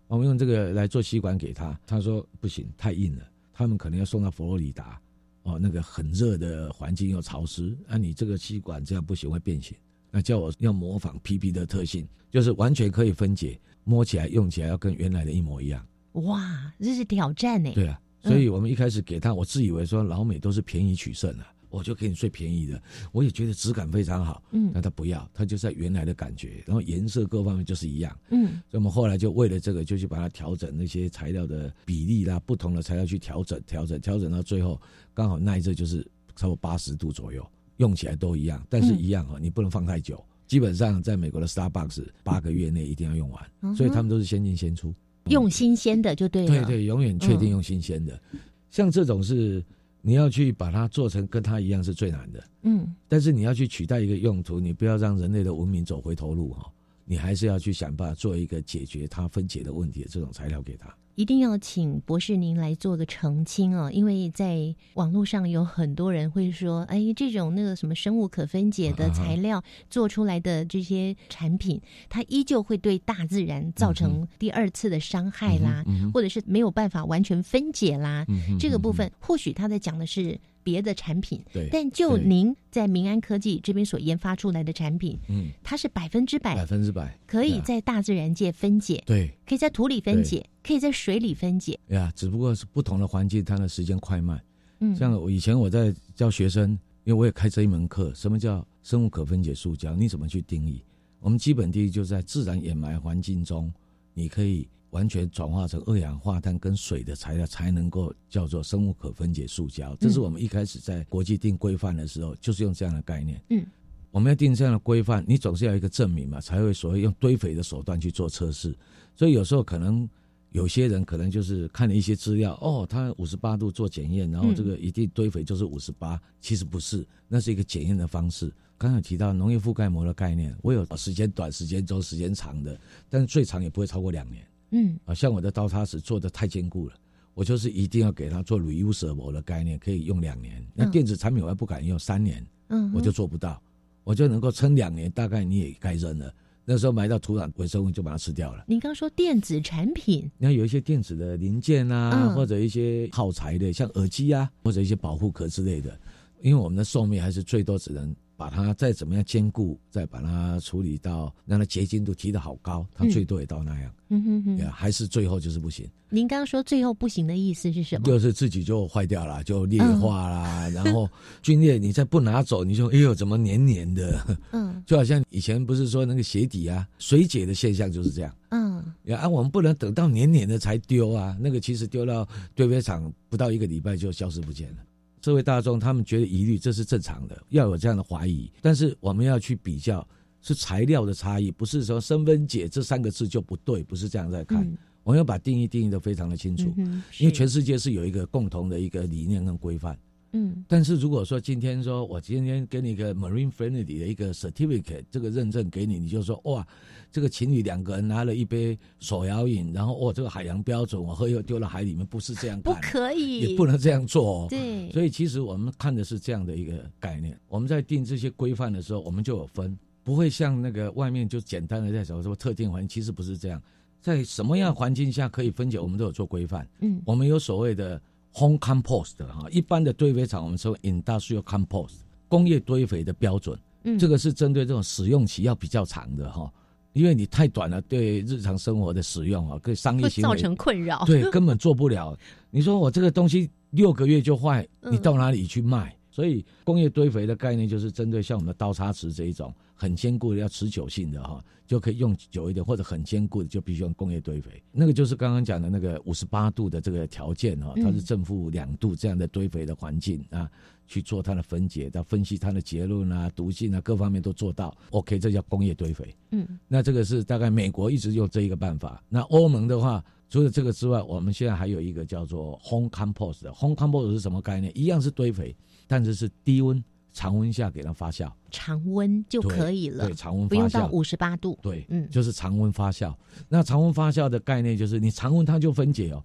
[0.09, 5.01] 我们用这个来做吸管给他，他说不行，太硬了，他们可能要送到佛罗里达，
[5.45, 9.76] 哦，那个很热的环境又潮湿，啊，你这个吸管这样不行会变形，
[10.11, 15.86] 那叫我要模仿 PP 的特性，就是完全可以分解，摸起来用起来要跟原来的一模一样。
[16.14, 17.70] 哇，这是挑战呢。
[17.72, 21.47] 对啊，所以我们一开始给他，我自以为说老美都是便宜取胜啊。
[21.71, 24.43] 我就给你最便宜的，我也觉得质感非常好。
[24.51, 28.14] 嗯那他不要，他就在原来的感觉，然后颜色各方面就是一样。
[28.31, 34.81] 嗯所以我们后来就为了这个，就去把它调整那些材料的比例啦，不同的材料去调整、调整、调整到最后，
[35.14, 36.03] 刚好耐热就是
[36.37, 37.47] 差不多八十度左右，
[37.77, 40.23] 用起来都一样，但是一样哦，你不能放太久。
[40.47, 44.93] 基本上在美国的 Starbucks 八个月内一定要用完，嗯所以他们都是先进先出。
[45.27, 46.64] 用新鲜的就对了。
[46.64, 48.21] 对对，永远确定用新鲜的。
[48.68, 49.64] 像这种是
[50.03, 56.72] 你要去把它做成跟它一样是最难的，嗯但是你要去取代一个用途，你不要让人类的文明走回头路哈、
[57.05, 60.94] 你还是要去想办法做一个解决它分解的问题的这种材料给它。
[61.14, 75.84] 一定要请博士您来做个澄清哦，因为在网络上有很多人会说，哎，这种那个什么生物可分解的材料做出来的这些产品，它依旧会对大自然造成第二次的伤害啦，
[76.14, 78.24] 或者是没有办法完全分解啦。
[78.28, 89.30] 嗯这个部分或许他在讲的是别的产品，对但就您在民安科技这边所研发出来的产品，嗯，它是百分之百百分之百可以在大自然界分解，对。
[89.46, 91.78] 可以在土里分解，可以在水里分解。
[91.88, 94.42] 呀，只不过是不同的环境，它的时间快慢。
[94.80, 96.70] 嗯，像我以前我在教学生，
[97.04, 99.94] 因为我也开这一门课，什么叫生物可分解塑胶？
[99.94, 100.82] 你怎么去定义？
[101.20, 103.70] 我们基本定义就是在自然掩埋环境中，
[104.14, 109.94] 你可以完全转化成二氧化碳跟水的材料，才能够叫做生物可分解塑胶。
[109.96, 113.38] 这是我们一开始在国际定规范的时候，就是用这样的概念。
[113.50, 113.66] 嗯，
[114.11, 118.74] 我们要定这样的规范，你总是要一个证明嘛，才会所谓用堆肥的手段去做测试。
[119.14, 120.08] 所以有时候可能
[120.53, 128.53] 有些人可能就是看了一些资料，哦，他五十八度做检验，然后这个一定堆肥就是五十八，其实不是，那是一个检验的方式。
[128.76, 134.44] 刚刚有提到农业覆盖膜的概念，我有时间短、时间中、时间长的，但是最长也不会超过两年。
[134.70, 136.94] 嗯啊，像我的刀叉石做的太坚固了，
[137.34, 140.64] 我就是一定要给它做 reusable 的概念，可以用两年。
[140.74, 143.62] 那嗯电子产品我还不敢用三年，嗯，我就做不到，
[144.03, 146.34] 我就能够撑两年，大概你也该扔了。
[146.64, 148.64] 那时候埋到土壤微生物就把它吃掉了。
[148.68, 152.34] 您刚说电子产品，你看有一些电子的零件啊，嗯。
[152.34, 155.98] 或者一些耗材的，像耳机啊，或者一些保护壳之类的，
[156.42, 165.86] 因为我们的寿命还是最多只能把它再怎么样兼顾，再把它处理到让它结晶度提得好高，它嗯最多也到那样，嗯哼哼还是最后就是不行。
[166.09, 168.07] 您刚刚说最后不行的意思是什么？
[168.07, 171.07] 就是自己就坏掉了，就裂化啦，嗯 然后
[171.43, 178.34] 皲裂你再不拿走，你就哎呦怎么黏黏的，嗯 就好像以前不是说那个鞋底啊水解的现象就是这样。
[178.49, 178.82] 嗯
[179.14, 184.76] 啊，我们不能等到黏黏的才丢啊，那个其实丢到堆肥场不到一个礼拜就消失不见了。
[185.23, 188.51] 社会大众他们觉得疑虑，这是正常的，要有这样的怀疑。
[188.61, 190.07] 但是我们要去比较，
[190.41, 194.64] 是材料的差异，不是说生分解这三个字就不对，不是这样在看。
[194.64, 199.99] 嗯我们要把定义定义的非常的清楚，嗯因为全世界是有一个共同的一个理念跟规范。
[200.33, 206.66] 嗯但是如果说今天说我今天给你一个 marine friendly 的一个 certificate 这个认证给你，你就说哇，
[207.11, 214.47] 这个情侣两个人拿了一杯手摇饮，然后哦这个海洋标准我喝又丢到海里面，不是这样不，可以，也不能这样做哦。
[214.49, 217.39] 对，所以其实我们看的是这样的一个概念。
[217.49, 223.61] 我们在定这些规范的时候，我们就有分，不会像那个外面就简单的在说什么特定环境，其实不是这样。
[224.01, 226.66] 在什么样环境下可以分解，我们都有做规范。
[226.81, 228.01] 嗯我们有所谓的
[228.33, 231.97] home compost 哈，一般的堆肥厂我们称为 industrial compost
[232.28, 236.53] 工业堆肥的标准，嗯这个是针对这种使用期要比较长的哈，
[236.93, 241.05] 因为你太短了，对日常生活的使用啊，对商业行为会造成困扰。
[241.07, 242.16] 对，根本做不了。
[242.51, 245.97] 你说我这个东西六个月就坏，嗯你到哪里去卖？
[246.11, 254.62] 所以工业堆肥的概念就是针对像我们的刀叉池这一种很坚固的、要持久性的哈，就可以用久一点，或者很坚固的就必须用工业堆肥。
[254.70, 260.51] 那个就是刚刚讲的那个五十八度的这个条件哈，它是正负两度这样的堆肥的环境啊，
[260.87, 266.14] 去做它的分解，到分析它的结论啊、毒性啊各方面都做到 OK，这叫工业堆肥。
[266.33, 269.03] 嗯那这个是大概美国一直用这一个办法。
[269.09, 273.51] 那欧盟的话，除了这个之外，我们现在还有一个叫做 home compost 的。
[273.55, 274.70] home compost 是什么概念？
[274.78, 275.57] 一样是堆肥，
[275.87, 280.62] 但是是低温、常温下给它发酵，常温就可以了对，，常温不发酵。
[280.62, 281.58] 用到五十八度。
[281.62, 283.14] 对，嗯就是常温发酵。
[283.48, 286.22] 那常温发酵的概念就是你常温它就分解哦。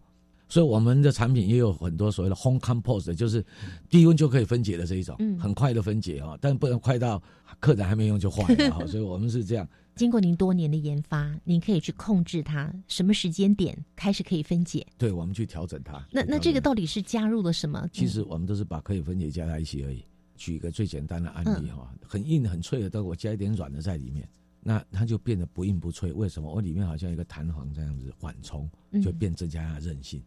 [0.48, 3.44] 所以我们的产品也有很多所谓的 home compost，就是
[3.90, 7.22] 低温就可以分解的这一种，嗯很快的分解哦，但不能快到
[7.60, 8.86] 客人还没用就坏了哦。
[8.88, 9.68] 所以我们是这样。
[9.96, 14.86] 经过您多年的研发，您可以去控制它什么时间点开始可以分解。
[14.98, 16.06] 对，我们去调整它。
[16.12, 17.88] 那那这个到底是加入了什么？
[17.92, 20.06] 其实我们都是把可以分解加在一起而已。
[20.36, 24.30] 举一个最简单的案例哈、嗯很硬很脆的，但我加一点软的在里面，
[24.62, 26.14] 那它就变得不硬不脆。
[26.14, 26.54] 为什么？
[26.54, 30.22] 我里面好像一个弹簧这样子缓冲，嗯就变增加它的韧性。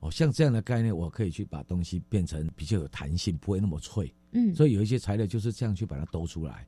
[0.00, 4.14] 哦，像这样的概念，我可以去把东西变成比较有弹性，不会那么脆。
[4.32, 6.66] 嗯，所以有一些材料就是这样去把它兜出来，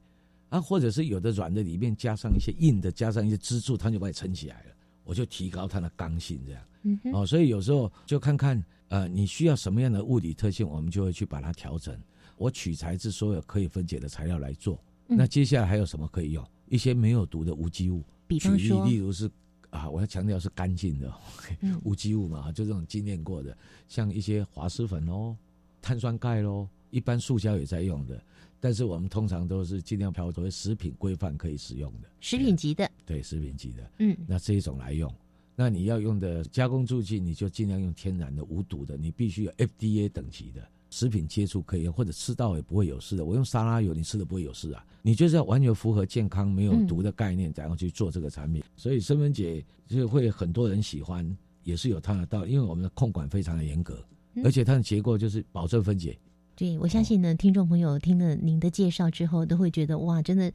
[0.49, 4.72] 啊，或者是有的软的里面加上一些硬的，加上一些支柱，它就把你撑起来了，
[5.05, 6.62] 我就提高它的刚性，这样。
[6.82, 11.97] 嗯，哦，所以有时候就看看呃你需要什么样的物理特性，我们就会去把它调整。
[12.37, 14.82] 我取材自所有可以分解的材料来做。
[15.09, 16.45] 嗯那接下来还有什么可以用？
[16.68, 19.30] 一些没有毒的无机物，举例比方说例如是
[19.70, 21.12] 啊，我要强调是干净的、
[21.61, 23.57] 嗯无机物嘛，就这种精炼过的，
[23.87, 25.37] 像一些滑石粉哦、
[25.80, 28.20] 碳酸钙喽，一般塑胶也在用的，
[28.59, 35.12] 但是我们通常都是尽量挑作为食品规范可以使用的，食品级的，对食品级的，嗯那这一种来用。
[35.55, 43.26] 那你要用的加工助剂，你就尽量用天然的、无毒的，你必须有 FDA 等级的食品接触可以，或者吃到也不会有事的。
[43.26, 44.82] 我用沙拉油，你吃的不会有事啊。
[45.03, 48.64] 你就是要完全符合健康、没有毒的概念，然后去做这个产品。
[48.76, 54.03] 所以生分解就会很多人喜欢，也是有它的道理，因为我们的控管非常的严格，
[54.36, 56.18] 嗯而且它的结构就是保证分解。
[56.55, 60.51] 对，我相信呢，听众朋友听了您的介绍之后，都会觉得哇，真的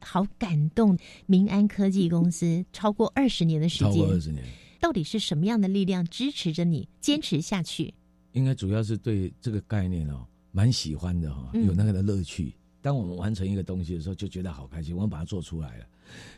[0.00, 0.94] 好感动。
[1.24, 4.44] 民安科技公司超过二十年的时超过二，十年，
[4.78, 7.94] 到底是什么样的力量支持着你坚持下去？
[8.38, 11.66] 应该主要是对这个概念哦，蛮喜欢的哈、嗯。
[11.66, 12.54] 有那个的乐趣。
[12.80, 15.86] 当我们完成一个东西的时候，就觉得好开心，我们把它做出来了。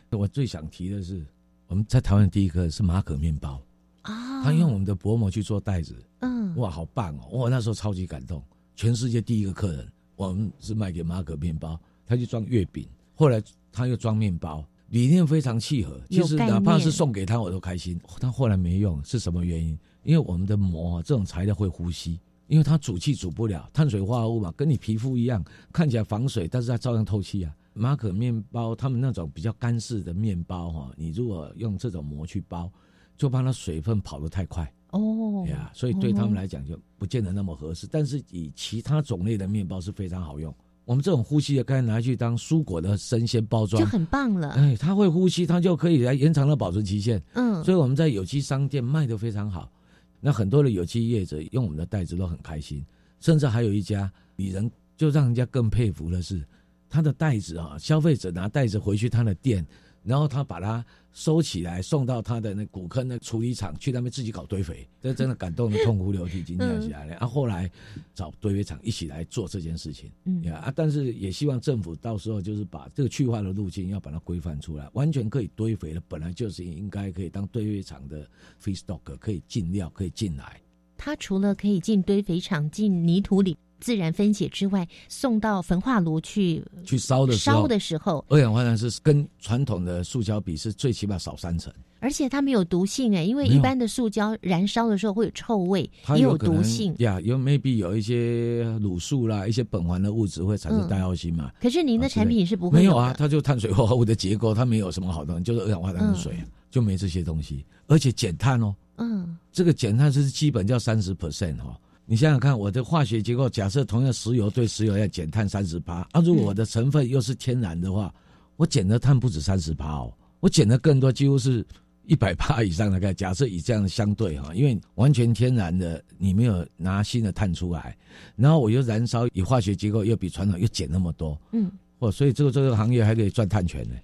[0.09, 1.23] 我最想提的是，
[1.67, 3.61] 我们在台湾第一个是马可面包，
[4.01, 7.27] 啊，他用我们的薄膜去做袋子，嗯，哇，好棒哦！
[7.31, 8.43] 我那时候超级感动，
[8.75, 13.41] 全世界第一个客人，我们是卖给马可面包，他去装月饼，后来
[13.71, 15.99] 他又装面包，理念非常契合。
[16.09, 17.99] 其实有概念哪怕是送给他，我都开心。
[18.19, 19.77] 他后来没用，是什么原因？
[20.03, 27.55] 因为我们的膜啊，这种材料会呼吸，因为它煮气煮不了，碳水化合物嘛，跟你皮肤一样，看起来防水，但是它照样透气啊。
[27.73, 32.69] 马可面包他们那种比较干式的面包哈，你如果用这种膜去包，
[33.15, 34.69] 就怕它水分跑得太快。
[34.89, 37.87] 哦呀，所以对他们来讲就不见得那么合适。
[37.89, 40.53] 但是以其他种类的面包是非常好用。
[40.85, 44.49] 我们这种呼吸的，该拿去当蔬果的生鲜包装就，很棒了。
[44.51, 47.21] 哎，它会呼吸，它就可以来延长了保存期限。
[47.33, 49.71] 嗯，所以我们在有机商店卖的非常好。
[50.19, 52.83] 那很多的有机业者用我们的袋子都很开心，
[53.19, 56.43] 甚至还有一家比人就让人家更佩服的是，
[56.89, 59.65] 他的袋子啊，消费者拿袋子回去他的店，
[60.03, 60.83] 然后他把它
[61.13, 67.15] 收起来，送到他的那古坑的处理厂去那边自己搞堆肥，这真的感动的痛哭流涕，惊叫起来了。
[67.17, 67.69] 啊，后来
[68.15, 78.27] 找堆肥厂一起来做这件事情，嗯啊，但是也希望政府到时候就是把这个去化的路径要把它规范出来，完全可以堆肥的，本来就是应该可以当堆肥厂的
[78.63, 80.59] feedstock，可以进料，可以进来。
[80.97, 96.95] 它除了可以进堆肥厂、进泥土里自然分解之外，送到焚化炉去去烧的时候，烧的时候，二氧化碳是跟传统的塑胶比是最起码少三成，而且它没有毒性哎，因为一般的塑胶燃烧的时候会有臭味，也它有毒性。
[96.99, 101.51] 呀，有 maybe 有一些卤素啦，一些苯环的物质会产生嗯戴奥辛嘛。
[101.59, 108.75] 可是您的产品是不会没有啊，它就碳水化合物的结构，它没有什么好东西，就是二氧化碳跟水啊，就没这些东西，而且减碳哦。
[108.97, 111.75] 嗯，这个减碳是基本叫三十 percent 哈。
[112.05, 118.13] 你想想看，我的化学结构，假设同样石油对石油要减碳三十八，啊，如果我的成分又是天然的话，
[118.57, 121.65] 我减的碳不止三十八哦，我减的更多，几乎是
[122.07, 123.13] 一百八以上的概。
[123.13, 127.95] 假设以这样相对哈，因为完全天然的，你没有拿新的碳出来，
[128.35, 133.95] 然后我又燃烧，以化学结构又比传统又减那么多，嗯，哦，所以这个这个行业还可以赚碳权呢。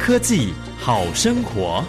[0.00, 1.84] 科技好生活。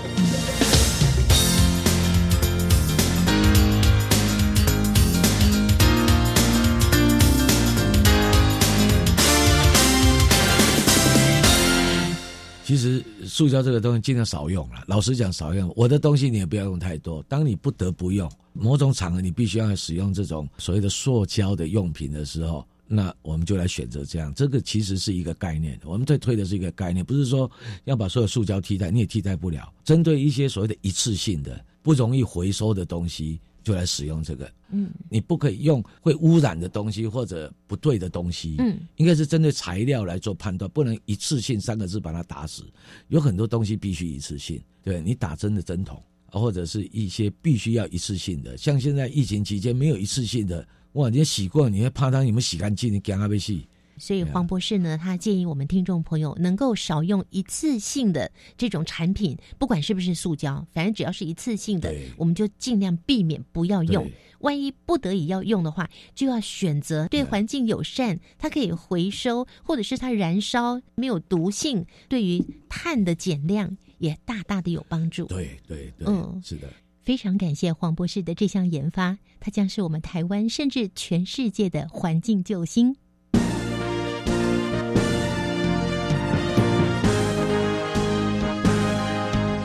[12.64, 14.84] 其实塑胶这个东西尽量少用了。
[14.88, 15.72] 老实讲，少用。
[15.76, 17.22] 我的东西你也不要用太多。
[17.28, 24.34] 当你不得不用某种场合，你必须要使用这种所谓的塑胶的用品的时候，那我们就来选择这样。
[24.34, 27.50] 这个其实是一个概念，我们在推的是一个概念，不是说
[27.86, 29.74] 要把所有塑胶替代，你也替代不了。
[29.86, 34.52] 针对一些所谓的一次性的、不容易回收的东西，就来使用这个。
[34.72, 38.56] 嗯，你不可以用会污染的东西或者不对的东西。
[38.60, 42.64] 嗯，应该是针对材料来做判断，不能一次性三个字把它打死。
[43.08, 53.68] 有很多东西必须一次性，对你打针的针筒，啊或者是一些必须要一次性的，像现在疫情期间没有一次性的，哇，你洗过，你会怕它有没有洗干净，你赶快被洗。
[53.98, 64.10] 所以黄博士呢，他建议我们听众朋友能够少用一次性的这种产品，不管是不是塑胶，反正只要是一次性的，我们就尽量避免不要用。
[64.40, 75.26] 万一不得已要用的话，就要选择对环境友善，它可以回收，或者是它燃烧没有毒性，对于碳的减量也大大的有帮助。
[75.28, 76.68] 对对对，嗯是的。
[77.04, 82.96] 非常感谢黄博士的这项研发，它将是我们台湾甚至全世界的环境救星。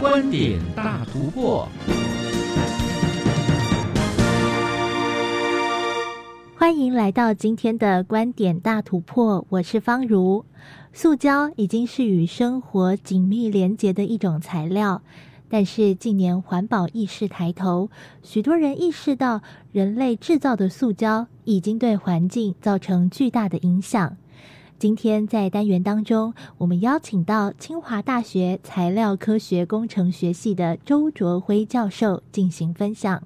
[0.00, 1.68] 观点大突破，
[6.56, 10.42] 欢迎来到今天的观点大突破，我是方如。
[10.94, 15.02] 塑胶已经是与生活紧密连结的一种材料。
[15.56, 17.88] 但是近年环保意识抬头，
[18.22, 19.40] 许多人意识到
[19.72, 24.18] 人类制造的塑胶已经对环境造成巨大的影响。
[24.78, 33.22] 今天在单元当中，我们邀请到清华大学材料科学工程学系的周卓辉教授进行分享。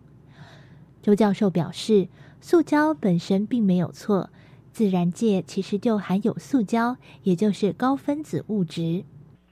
[1.02, 2.06] 周教授表示，
[2.40, 4.30] 塑胶本身并没有错，
[4.72, 9.04] 自然界其实就含有塑胶，也就是高分子物质。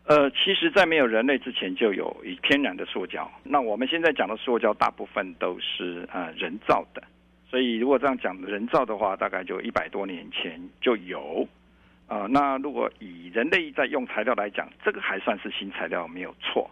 [0.09, 3.31] 呃，其实，在没有人类之前，就有以天然的塑胶。
[3.45, 7.03] 那我们现在讲的塑胶，大部分都是呃人造的。
[7.51, 11.47] 所以，如果这样讲人造的话，大概就一百多年前就有。
[12.07, 16.71] 呃，那如果以人类在用材料来讲，这个还算是新材料，没有错。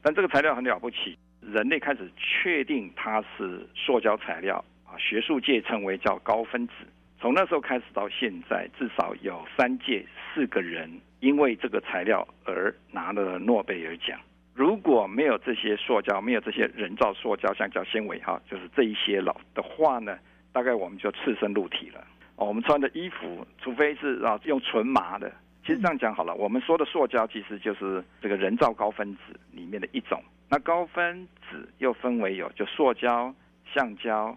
[0.00, 6.74] 但这个材料很了不起，人类开始确定它是塑胶材料啊，学术界称为叫高分子。
[7.20, 10.88] 从那时候开始到现在，至少有三届四个人。
[11.20, 14.18] 因为这个材料而拿了诺贝尔奖。
[14.54, 20.18] 如果没有这些塑胶，没有这些人造塑胶，橡胶纤维哈，就是这一些了的话呢，
[20.52, 22.04] 大概我们就赤身露体了。
[22.34, 25.30] 哦，我们穿的衣服，除非是啊用纯麻的。
[25.64, 29.20] 其实这样讲好了，我们说的塑胶其实就是这个人造高分子
[29.52, 30.20] 里面的一种。
[30.48, 33.32] 那高分子又分为有就塑胶、
[33.72, 34.36] 橡胶、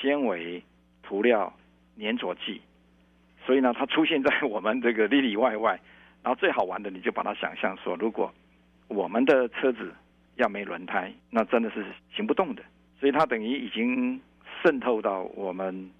[0.00, 0.62] 纤维、
[1.02, 1.50] 涂料、
[1.98, 2.60] 粘着剂。
[3.46, 5.80] 所以呢，它出现在我们这个里里外外。
[6.22, 8.32] 然后最好玩的，你就把它想象说，如果
[8.88, 9.92] 我们的车子
[10.36, 12.62] 要没轮胎，那真的是行不动的。
[13.00, 14.20] 所以它等于已经
[14.62, 15.90] 渗透到我们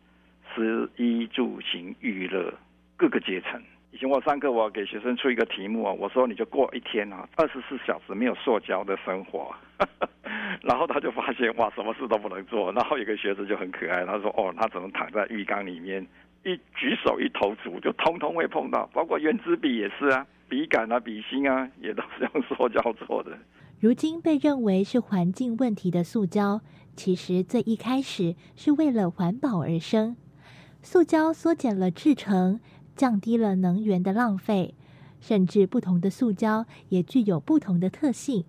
[0.55, 2.55] 食衣住行娱乐
[2.97, 3.61] 各个阶层。
[3.91, 9.55] 以前我上课，我给学生出一个题目啊，我说你就过一天啊，二十四小时没有塑胶的生活。
[10.63, 12.73] 然后他就发现哇，什么事都不能做。
[12.73, 16.07] 然后有个学生就很可爱，他说哦，他只能躺在浴缸里面。
[16.45, 23.39] 一举手一投足就通通会碰到，包括圆珠笔也是啊，笔杆啊、笔芯啊，也都是用塑胶做的。
[23.79, 26.61] 如今被认为是环境问题的塑胶，
[26.97, 30.17] 其实最一开始是为了环保而生。
[30.83, 32.61] 塑胶缩减了制成，
[32.97, 34.75] 降低了能源的浪费，
[35.21, 38.45] 甚至不同的塑胶也具有不同的特性。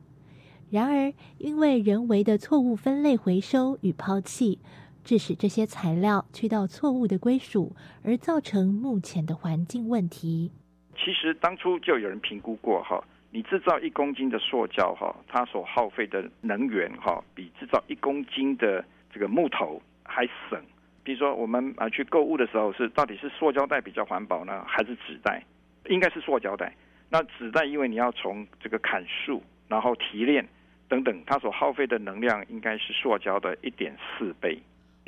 [0.72, 4.58] 然而，因为人为的错误分类、回收与抛弃。
[5.04, 10.52] 致使这些材料去到错误的归属，而造成目前的环境问题。
[10.96, 20.62] 其实当初就有人评估过哈，你制造一公斤的塑胶哈，它所耗费的能源哈，比制造一公斤的这个木头还省。
[21.04, 25.44] 比如说我们啊去购物的时候，是到底是塑胶袋比较环保呢，还是纸袋？
[25.90, 26.74] 应该是塑胶袋。
[27.10, 30.48] 那纸袋因为你要从这个砍树，然后提炼
[30.88, 34.58] 等等，它所耗费的能量应该是塑胶的一点四倍。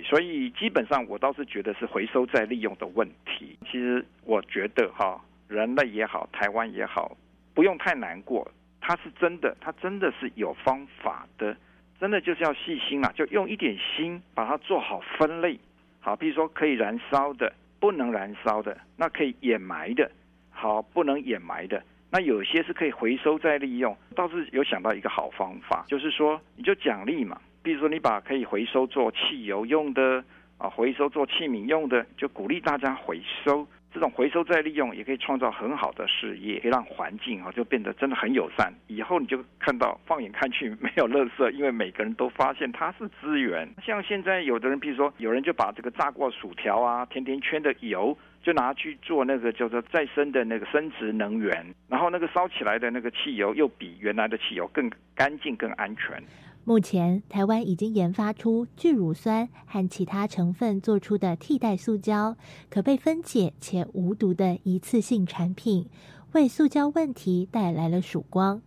[0.03, 3.57] 所以基本上，我倒是觉得是回收再利用的问题。
[3.65, 7.15] 其实我觉得哈，人类也好，台湾也好，
[7.53, 8.49] 不用太难过。
[8.81, 11.55] 它是真的，它真的是有方法的，
[11.99, 15.59] 真的就是要细心啦，就用一点心把它做好分类。
[16.01, 20.11] 好，比如说可以燃烧的，不能燃烧的，那可以掩埋的，
[20.51, 21.81] 好，不能掩埋的，
[22.11, 23.97] 那有些是可以回收再利用。
[24.13, 27.41] 倒是有想到一个好方法，就是说你就奖励嘛。
[27.65, 30.23] 比如说，你把可以回收做汽油用的
[30.59, 33.67] 啊，回收做器皿用的，就鼓励大家回收。
[33.91, 38.71] 这种回收再利用，也可以创造很好的事业，可以让环境啊就变得真的很友善。
[38.85, 43.67] 以后你就看到，放眼看去没有垃圾，因为每个人都发现它是资源。
[43.83, 56.21] 像现在有的人，比如说有人就把这个炸过薯条啊、甜甜圈的油，就拿去做那个叫做再生的那个生殖能源，然后那个烧起来的那个汽油又比原来的汽油更干净、更安全。
[56.67, 62.35] 目前，台湾已经研发出聚乳酸和其他成分做出的替代塑胶，
[62.71, 65.87] 可被分解且无毒的一次性产品，
[66.33, 68.63] 为塑胶问题带来了曙光。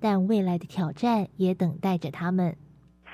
[0.00, 2.56] 但未来的挑战也等待着他们。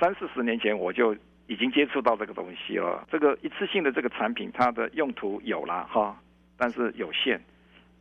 [0.01, 1.15] 三四十年前，我就
[1.47, 3.07] 已经接触到这个东西了。
[3.13, 6.19] 这个一次性的这个产品，它的用途有了哈，
[6.57, 7.39] 但是有限。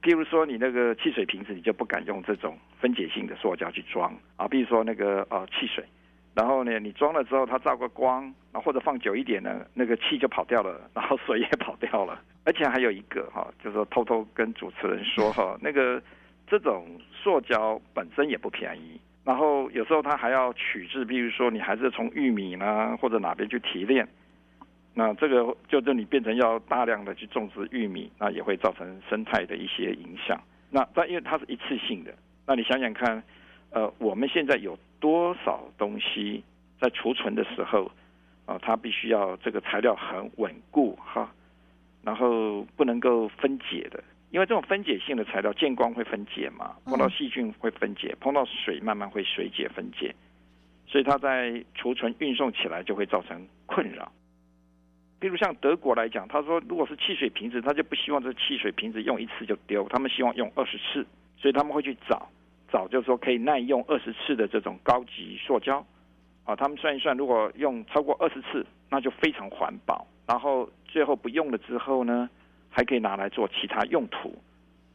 [0.01, 4.47] 譬如说，你那个汽水瓶子，你就不敢用这种分解性的塑胶去装啊。
[4.47, 5.83] 比如说那个呃汽水。
[6.35, 12.21] 然后呢，你装了之后，它照个光，啊，或者放久一点呢，那个气就跑掉了，然后水也跑掉了。
[12.43, 16.01] 而且还有一个哈，就是偷偷跟主持人说哈，那个
[16.45, 24.05] 这种塑胶本身也不便宜，然后有时候它还要取制，比如说你还是从玉米呢或者哪边去提炼，
[24.93, 30.39] 那这个就这你变成要大量的去种植玉米，那也会造成生态的一些影响。
[30.69, 32.13] 那但因为它是一次性的，
[32.45, 33.23] 那你想想看，
[33.71, 36.43] 呃，我们现在有多少东西
[36.81, 37.91] 在储存的时候
[38.47, 41.31] 啊，它必须要这个材料很稳固哈，
[42.01, 50.15] 然后不能够分解的，因为这种分解性的材料见光会分解嘛，碰到细菌会分解，碰到水慢慢会水解分解，
[50.87, 54.11] 所以它在储存运送起来就会造成困扰。
[55.19, 61.05] 比如像德国来讲，他说如果是汽水瓶子，他就不希望这汽水瓶子用一次就丢，他们希望用二十次，
[61.37, 62.27] 所以他们会去找
[62.71, 65.85] 找，就说可以耐用二十次的这种高级塑胶。
[66.43, 70.05] 啊，他们算一算，如果用超过二十次，那就非常环保。
[70.27, 72.29] 然后最后不用了之后呢，
[72.69, 74.35] 还可以拿来做其他用途，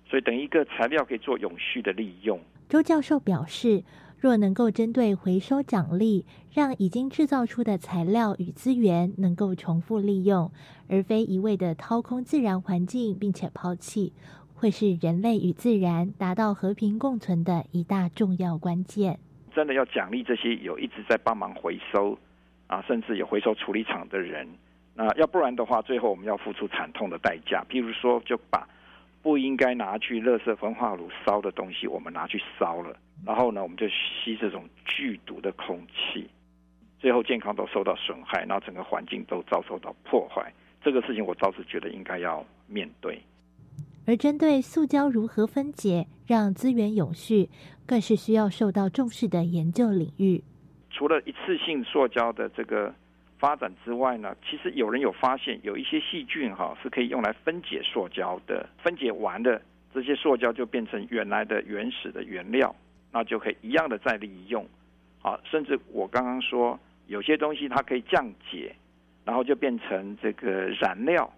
[0.09, 2.41] 所以等一个材料可以做永续的利用。
[2.68, 3.85] 周教授表示。
[4.23, 10.53] 若能够针对回收奖励，让已经制造出的材料与资源能够重复利用，
[10.91, 14.12] 而非一味的掏空自然环境并且抛弃，
[14.61, 19.19] 会是人类与自然达到和平共存的一大重要关键。
[19.55, 22.19] 真的要奖励这些有一直在帮忙回收
[22.67, 24.47] 啊，甚至有回收处理厂的人，
[24.95, 27.65] 那要不然的话，最后我们要付出惨痛的代价。
[27.71, 28.69] 譬如说，就把
[29.23, 32.95] 不应该拿去垃圾焚化炉烧的东西，我们拿去烧了。
[33.25, 36.29] 然后呢，我们就吸这种剧毒的空气，
[36.99, 40.53] 最后健康都受到损害，然后整个环境都遭受到破坏。
[40.83, 43.19] 这个事情我倒是觉得应该要面对。
[44.11, 47.49] 而针对塑胶如何分解，让资源永续，
[47.87, 50.43] 更是需要受到重视的研究领域。
[50.91, 52.93] 除了一次性塑胶的这个
[53.39, 59.63] 发展之外呢，其实有人有发现，有一些细菌哈是可以用来分解塑胶的，分解完的
[59.95, 62.75] 这些塑胶就变成原来的原始的原料。
[63.13, 64.67] 那就可以一样的再利用，
[65.23, 68.75] 啊，甚至我刚刚说有些东西它可以降解，
[69.25, 71.33] 然后就变成这个燃料，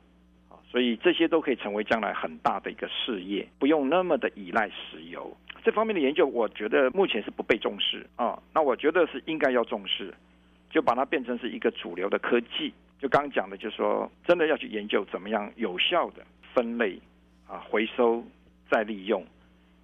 [0.72, 5.36] 所以这些都可以成为将来很大的一个事业，不用那么的依赖石油。
[5.62, 8.42] 这方面的研究，我觉得目前是不被重视啊。
[8.54, 10.14] 那我觉得是应该要重视，
[10.70, 12.72] 就把它变成是一个主流的科技。
[12.98, 16.98] 就刚刚讲的，就是说真的要去研究怎么样有效的分类
[17.46, 18.24] 啊，回收
[18.70, 19.22] 再利用。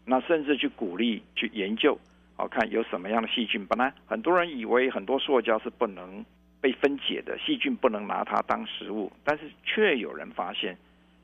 [0.07, 1.99] 那甚至去鼓励去研究，
[2.35, 3.67] 好看有什么样的细菌。
[3.67, 6.25] 本来很多人以为很多塑胶是不能
[6.61, 10.77] 被分解的，细菌不能拿它当食物，但是却有人发现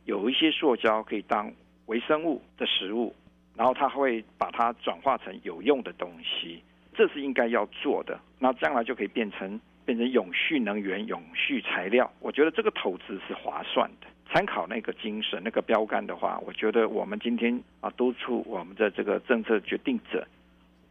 [0.04, 1.52] 有一些塑胶可以当
[1.86, 3.14] 微生物的食物，
[3.56, 6.62] 然后它会把它转化成有用的东西，
[6.94, 8.18] 这是应该要做的。
[8.38, 12.10] 那将来就可以变成变成永续能源、永续材料。
[12.20, 14.06] 我觉得这个投资是划算的。
[14.32, 20.26] 参考那个精神、那个标杆的话，我觉得我们今天啊，督促我们的这个政策决定者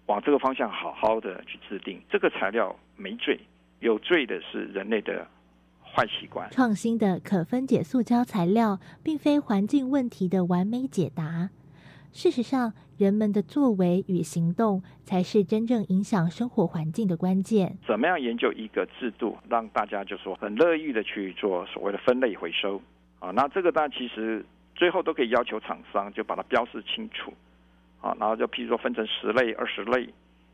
[0.06, 2.00] 往这个方向好好的去制定。
[2.10, 3.38] 这个材料没罪，
[3.84, 5.28] 有罪的是人类的
[5.84, 6.50] 坏习惯。
[6.50, 11.50] 创新的可分解塑胶材料，并非环境问题的完美解答。
[12.14, 17.78] 事实上，人们的作为与行动才是真正影响生活环境的关键。
[17.86, 22.82] 怎么样研究一个制度，让大家就说很乐意的去做所谓的分类回收？
[23.20, 27.34] 啊，那这个当然其实最后都可以要求厂商就把它标示清楚，
[28.00, 30.08] 啊，然后就譬如说分成十类、二十类，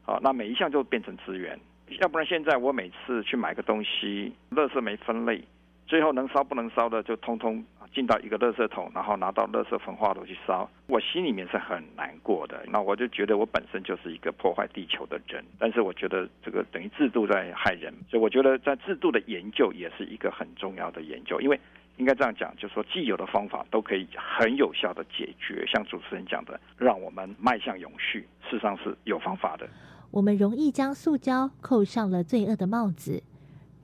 [0.06, 1.60] 啊，那每一项就变成资源，
[2.00, 5.44] 要不然现在我每次去买个东西，垃圾没分类，
[5.86, 12.64] 最后能烧不能烧的就通通进到一个垃圾桶，然后拿到垃圾焚化炉去烧，我心里面是很难过的。
[12.68, 21.60] 那我就觉得我本身就是一个破坏地球的人，但是我觉得这个等于制度在害人，所以我觉得在制度的研究也是一个很重要的研究，因为。
[21.98, 25.66] 应该这样讲，就是说既有的方法都可以很有效的解决。
[25.68, 29.68] 像主持人讲的，让我们迈向永续，事实上是有方法的。
[30.12, 33.22] 我们容易将塑胶扣上了罪恶的帽子，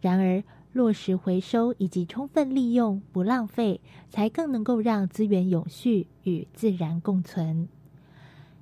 [0.01, 7.67] 然而落实回收以及充分利用，不浪费，才更能够让资源永续与自然共存。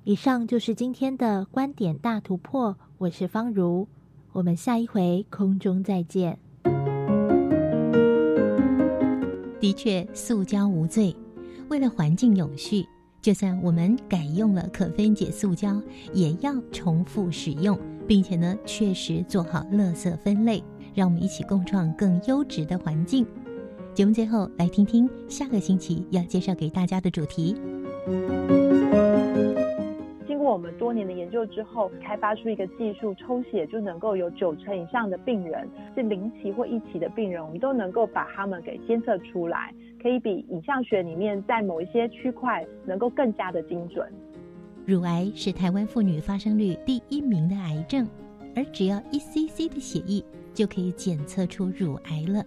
[0.04, 3.88] 以上就是今天的观点大突破，我是方如，
[4.32, 6.38] 我们下一回空中再见。
[9.58, 11.16] 的确，塑胶无罪。
[11.70, 12.86] 为了环境永续，
[13.24, 15.80] 就算我们改用了可分解塑胶，
[16.12, 17.74] 也要重复使用，
[18.06, 20.62] 并且呢，确实做好垃圾分类。
[20.94, 23.26] 让我们一起共创更优质的环境。
[23.94, 27.56] 节目最后，来听听下个星期要介绍给大家的主题。
[30.28, 39.72] 经过我们多年的研究之后，开发出一个技术，抽血就能够有九成以上的病人是零期或一期的病人，我们都能够把他们给监测出来，
[40.04, 44.06] 可以比影像学里面在某一些区块能够更加的精准。
[44.84, 48.06] 乳癌是台湾妇女发生率第一名的癌症，
[48.54, 52.44] 而只要一 cc 的血液就可以检测出乳癌了。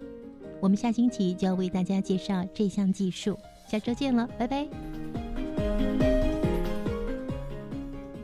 [0.60, 3.36] 我们下星期就要为大家介绍这项技术，
[3.66, 5.27] 下周见了，拜拜。